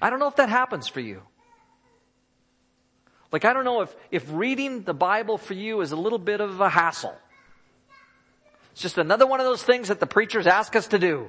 I 0.00 0.10
don't 0.10 0.18
know 0.18 0.28
if 0.28 0.36
that 0.36 0.48
happens 0.48 0.88
for 0.88 1.00
you. 1.00 1.22
Like, 3.30 3.44
I 3.44 3.52
don't 3.52 3.64
know 3.64 3.82
if, 3.82 3.94
if 4.10 4.24
reading 4.32 4.82
the 4.82 4.94
Bible 4.94 5.38
for 5.38 5.54
you 5.54 5.80
is 5.82 5.92
a 5.92 5.96
little 5.96 6.18
bit 6.18 6.40
of 6.40 6.60
a 6.60 6.68
hassle. 6.68 7.14
It's 8.72 8.80
just 8.80 8.98
another 8.98 9.26
one 9.26 9.40
of 9.40 9.46
those 9.46 9.62
things 9.62 9.88
that 9.88 10.00
the 10.00 10.06
preachers 10.06 10.46
ask 10.46 10.74
us 10.76 10.88
to 10.88 10.98
do. 10.98 11.28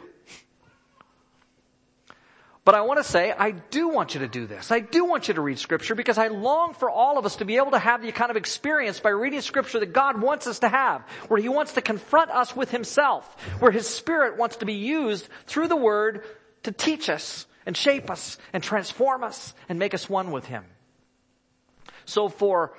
But 2.64 2.76
I 2.76 2.82
want 2.82 3.00
to 3.00 3.04
say, 3.04 3.32
I 3.32 3.52
do 3.52 3.88
want 3.88 4.14
you 4.14 4.20
to 4.20 4.28
do 4.28 4.46
this. 4.46 4.72
I 4.72 4.80
do 4.80 5.04
want 5.04 5.28
you 5.28 5.34
to 5.34 5.42
read 5.42 5.58
scripture 5.58 5.96
because 5.96 6.20
I 6.20 6.28
long 6.28 6.76
for 6.76 6.90
all 6.90 7.18
of 7.18 7.26
us 7.26 7.38
to 7.38 7.46
be 7.46 7.58
able 7.58 7.72
to 7.72 7.80
have 7.80 8.04
the 8.04 8.12
kind 8.12 8.30
of 8.30 8.38
experience 8.38 9.00
by 9.00 9.10
reading 9.10 9.42
scripture 9.42 9.80
that 9.80 9.94
God 9.94 10.22
wants 10.22 10.46
us 10.46 10.60
to 10.60 10.70
have, 10.70 11.02
where 11.30 11.42
He 11.42 11.50
wants 11.50 11.74
to 11.74 11.82
confront 11.82 12.30
us 12.30 12.56
with 12.56 12.70
Himself, 12.70 13.26
where 13.60 13.72
His 13.72 13.88
Spirit 13.88 14.38
wants 14.38 14.58
to 14.58 14.68
be 14.68 14.74
used 14.74 15.28
through 15.48 15.68
the 15.68 15.76
Word 15.76 16.24
to 16.64 16.72
teach 16.72 17.10
us 17.10 17.48
and 17.66 17.76
shape 17.76 18.12
us 18.12 18.38
and 18.54 18.62
transform 18.62 19.24
us 19.24 19.56
and 19.68 19.80
make 19.80 19.96
us 19.96 20.08
one 20.08 20.30
with 20.30 20.46
Him. 20.46 20.64
So 22.10 22.28
for 22.28 22.74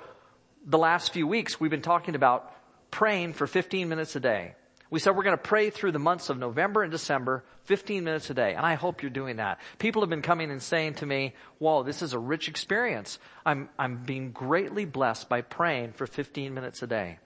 the 0.65 0.77
last 0.77 1.13
few 1.13 1.25
weeks, 1.25 1.57
we've 1.57 1.71
been 1.71 1.81
talking 1.81 2.15
about 2.15 2.53
praying 2.91 3.31
for 3.31 3.47
15 3.47 3.87
minutes 3.87 4.17
a 4.17 4.19
day. 4.19 4.55
We 4.89 4.99
said 4.99 5.15
we're 5.15 5.23
going 5.23 5.37
to 5.37 5.41
pray 5.41 5.69
through 5.69 5.93
the 5.93 5.99
months 5.99 6.29
of 6.29 6.37
November 6.37 6.83
and 6.83 6.91
December, 6.91 7.45
15 7.63 8.03
minutes 8.03 8.29
a 8.29 8.33
day. 8.33 8.55
And 8.55 8.65
I 8.65 8.73
hope 8.73 9.01
you're 9.01 9.09
doing 9.09 9.37
that. 9.37 9.61
People 9.79 10.01
have 10.01 10.09
been 10.09 10.21
coming 10.21 10.51
and 10.51 10.61
saying 10.61 10.95
to 10.95 11.05
me, 11.05 11.33
whoa, 11.59 11.81
this 11.81 12.01
is 12.01 12.11
a 12.11 12.19
rich 12.19 12.49
experience. 12.49 13.19
I'm, 13.45 13.69
I'm 13.79 14.03
being 14.03 14.33
greatly 14.33 14.83
blessed 14.83 15.29
by 15.29 15.39
praying 15.39 15.93
for 15.93 16.05
15 16.05 16.53
minutes 16.53 16.83
a 16.83 16.87
day. 16.87 17.19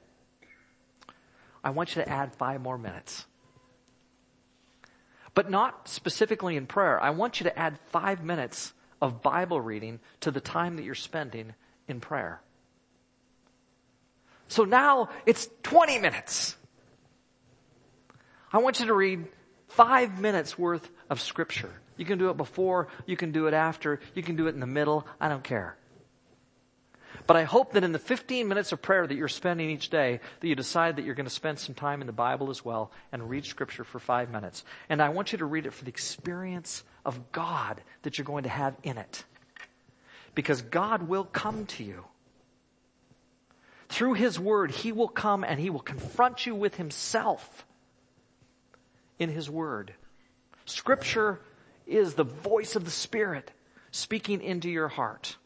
I 1.63 1.71
want 1.71 1.95
you 1.95 2.03
to 2.03 2.07
add 2.09 2.35
five 2.35 2.61
more 2.61 2.77
minutes. 2.77 3.25
But 5.33 5.49
not 5.49 5.87
specifically 5.87 6.55
in 6.55 6.67
prayer. 6.67 7.01
I 7.01 7.09
want 7.09 7.39
you 7.39 7.45
to 7.45 7.57
add 7.57 7.79
five 7.89 8.23
minutes 8.23 8.73
of 9.01 9.23
Bible 9.23 9.59
reading 9.59 9.99
to 10.19 10.29
the 10.29 10.39
time 10.39 10.75
that 10.75 10.83
you're 10.83 10.93
spending 10.93 11.55
in 11.87 11.99
prayer. 11.99 12.41
So 14.47 14.63
now 14.63 15.09
it's 15.25 15.49
20 15.63 15.99
minutes. 15.99 16.55
I 18.51 18.59
want 18.59 18.79
you 18.79 18.85
to 18.85 18.93
read 18.93 19.25
five 19.67 20.19
minutes 20.19 20.57
worth 20.57 20.89
of 21.09 21.19
scripture. 21.19 21.71
You 21.97 22.05
can 22.05 22.17
do 22.17 22.29
it 22.29 22.37
before, 22.37 22.87
you 23.05 23.17
can 23.17 23.31
do 23.31 23.47
it 23.47 23.53
after, 23.53 23.99
you 24.13 24.23
can 24.23 24.35
do 24.35 24.47
it 24.47 24.53
in 24.53 24.59
the 24.59 24.67
middle, 24.67 25.07
I 25.19 25.29
don't 25.29 25.43
care. 25.43 25.77
But 27.27 27.37
I 27.37 27.43
hope 27.43 27.73
that 27.73 27.83
in 27.83 27.91
the 27.91 27.99
15 27.99 28.47
minutes 28.47 28.71
of 28.71 28.81
prayer 28.81 29.07
that 29.07 29.15
you're 29.15 29.27
spending 29.27 29.69
each 29.69 29.89
day, 29.89 30.19
that 30.39 30.47
you 30.47 30.55
decide 30.55 30.97
that 30.97 31.05
you're 31.05 31.15
going 31.15 31.25
to 31.25 31.31
spend 31.31 31.57
some 31.57 31.73
time 31.73 32.01
in 32.01 32.07
the 32.07 32.13
Bible 32.13 32.49
as 32.49 32.63
well 32.63 32.91
and 33.11 33.29
read 33.29 33.45
scripture 33.45 33.83
for 33.83 33.99
five 33.99 34.29
minutes. 34.29 34.63
And 34.89 35.01
I 35.01 35.09
want 35.09 35.31
you 35.31 35.39
to 35.39 35.45
read 35.45 35.65
it 35.65 35.73
for 35.73 35.85
the 35.85 35.89
experience 35.89 36.83
of 37.03 37.31
God 37.31 37.81
that 38.03 38.17
you're 38.17 38.25
going 38.25 38.43
to 38.43 38.49
have 38.49 38.75
in 38.83 38.97
it. 38.97 39.23
Because 40.35 40.61
God 40.61 41.03
will 41.03 41.23
come 41.23 41.65
to 41.65 41.83
you. 41.83 42.05
Through 43.89 44.13
His 44.13 44.39
Word, 44.39 44.71
He 44.71 44.91
will 44.91 45.07
come 45.07 45.43
and 45.43 45.59
He 45.59 45.69
will 45.69 45.79
confront 45.79 46.45
you 46.45 46.53
with 46.53 46.75
Himself 46.75 47.65
in 49.17 49.29
His 49.29 49.49
Word. 49.49 49.93
Scripture 50.65 51.39
is 51.87 52.15
the 52.15 52.23
voice 52.23 52.75
of 52.75 52.85
the 52.85 52.91
Spirit 52.91 53.51
speaking 53.91 54.41
into 54.41 54.69
your 54.69 54.87
heart. 54.87 55.37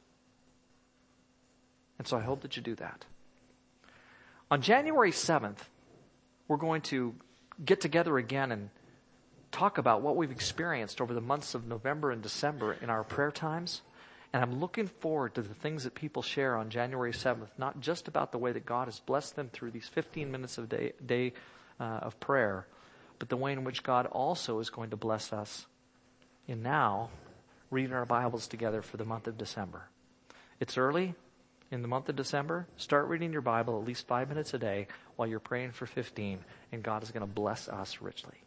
And 1.98 2.08
so 2.08 2.18
I 2.18 2.22
hope 2.22 2.42
that 2.42 2.56
you 2.56 2.64
do 2.64 2.76
that. 2.76 3.06
On 4.50 4.62
January 4.62 5.12
7th, 5.12 5.60
we're 6.48 6.58
going 6.58 6.82
to 6.84 7.14
get 7.64 7.82
together 7.82 8.18
again 8.18 8.52
and 8.52 8.70
talk 9.52 9.78
about 9.78 10.02
what 10.02 10.16
we've 10.16 10.32
experienced 10.32 11.02
over 11.02 11.14
the 11.14 11.22
months 11.22 11.54
of 11.54 11.68
November 11.68 12.10
and 12.10 12.22
December 12.22 12.76
in 12.82 12.90
our 12.90 13.04
prayer 13.04 13.32
times. 13.32 13.82
And 14.32 14.44
I'm 14.44 14.60
looking 14.60 14.88
forward 14.88 15.36
to 15.36 15.42
the 15.42 15.56
things 15.56 15.86
that 15.86 15.96
people 15.96 16.22
share 16.22 16.56
on 16.56 16.70
January 16.70 17.12
7th, 17.12 17.50
not 17.58 17.80
just 17.80 18.08
about 18.08 18.32
the 18.32 18.38
way 18.38 18.52
that 18.52 18.66
God 18.66 18.88
has 18.88 19.00
blessed 19.00 19.36
them 19.36 19.50
through 19.52 19.72
these 19.72 19.88
15 19.88 20.32
minutes 20.32 20.58
of 20.58 20.70
day, 20.70 20.94
day 21.04 21.34
uh, 21.80 21.84
of 21.84 22.20
prayer, 22.20 22.68
but 23.18 23.30
the 23.30 23.38
way 23.38 23.54
in 23.54 23.64
which 23.64 23.82
God 23.82 24.06
also 24.06 24.60
is 24.60 24.70
going 24.70 24.92
to 24.92 24.98
bless 24.98 25.34
us 25.34 25.66
in 26.48 26.62
now 26.62 27.10
reading 27.72 27.94
our 27.94 28.06
Bibles 28.06 28.48
together 28.48 28.82
for 28.82 28.98
the 28.98 29.06
month 29.06 29.28
of 29.28 29.38
December. 29.38 29.90
It's 30.60 30.78
early 30.78 31.16
in 31.72 31.82
the 31.82 31.88
month 31.88 32.10
of 32.10 32.16
December. 32.16 32.68
Start 32.78 33.08
reading 33.08 33.34
your 33.34 33.42
Bible 33.42 33.80
at 33.80 33.88
least 33.88 34.08
five 34.08 34.30
minutes 34.30 34.54
a 34.54 34.60
day 34.60 34.88
while 35.16 35.28
you're 35.28 35.40
praying 35.40 35.72
for 35.72 35.86
15, 35.86 36.40
and 36.72 36.84
God 36.84 37.04
is 37.04 37.12
going 37.12 37.26
to 37.26 37.32
bless 37.32 37.68
us 37.68 38.00
richly. 38.02 38.38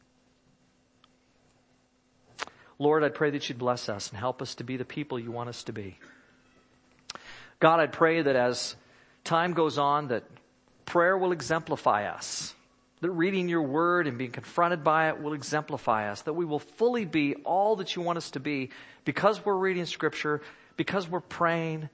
Lord, 2.78 3.04
I 3.04 3.08
pray 3.08 3.30
that 3.30 3.48
you'd 3.48 3.58
bless 3.58 3.88
us 3.88 4.10
and 4.10 4.18
help 4.18 4.42
us 4.42 4.54
to 4.56 4.64
be 4.64 4.76
the 4.76 4.84
people 4.84 5.18
you 5.18 5.30
want 5.30 5.48
us 5.48 5.64
to 5.64 5.72
be. 5.72 5.98
God, 7.60 7.80
I 7.80 7.86
pray 7.86 8.22
that 8.22 8.36
as 8.36 8.74
time 9.24 9.52
goes 9.52 9.78
on, 9.78 10.08
that 10.08 10.24
prayer 10.84 11.16
will 11.16 11.32
exemplify 11.32 12.06
us 12.06 12.54
that 13.02 13.10
reading 13.10 13.48
your 13.48 13.62
word 13.62 14.06
and 14.06 14.16
being 14.16 14.30
confronted 14.30 14.84
by 14.84 15.08
it 15.08 15.20
will 15.20 15.32
exemplify 15.32 16.10
us, 16.10 16.22
that 16.22 16.34
we 16.34 16.44
will 16.44 16.60
fully 16.60 17.04
be 17.04 17.34
all 17.44 17.76
that 17.76 17.96
you 17.96 18.02
want 18.02 18.16
us 18.16 18.30
to 18.30 18.40
be 18.40 18.70
because 19.04 19.44
we're 19.44 19.56
reading 19.56 19.84
scripture, 19.86 20.40
because 20.76 21.08
we're 21.08 21.20
praying, 21.20 21.88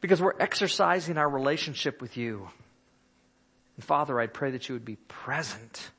because 0.00 0.20
we're 0.20 0.34
exercising 0.40 1.16
our 1.16 1.28
relationship 1.28 2.02
with 2.02 2.16
you. 2.16 2.48
And 3.76 3.84
Father, 3.84 4.18
I 4.18 4.26
pray 4.26 4.50
that 4.50 4.68
you 4.68 4.74
would 4.74 4.84
be 4.84 4.96
present 4.96 5.90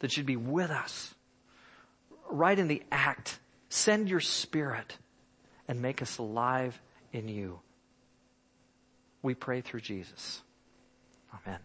that 0.00 0.16
you'd 0.16 0.26
be 0.26 0.36
with 0.36 0.70
us 0.70 1.14
right 2.30 2.58
in 2.58 2.68
the 2.68 2.82
act. 2.90 3.38
Send 3.68 4.08
your 4.08 4.20
spirit 4.20 4.96
and 5.68 5.82
make 5.82 6.02
us 6.02 6.18
alive 6.18 6.80
in 7.12 7.28
you. 7.28 7.60
We 9.22 9.34
pray 9.34 9.60
through 9.60 9.80
Jesus. 9.80 10.42
Amen. 11.34 11.60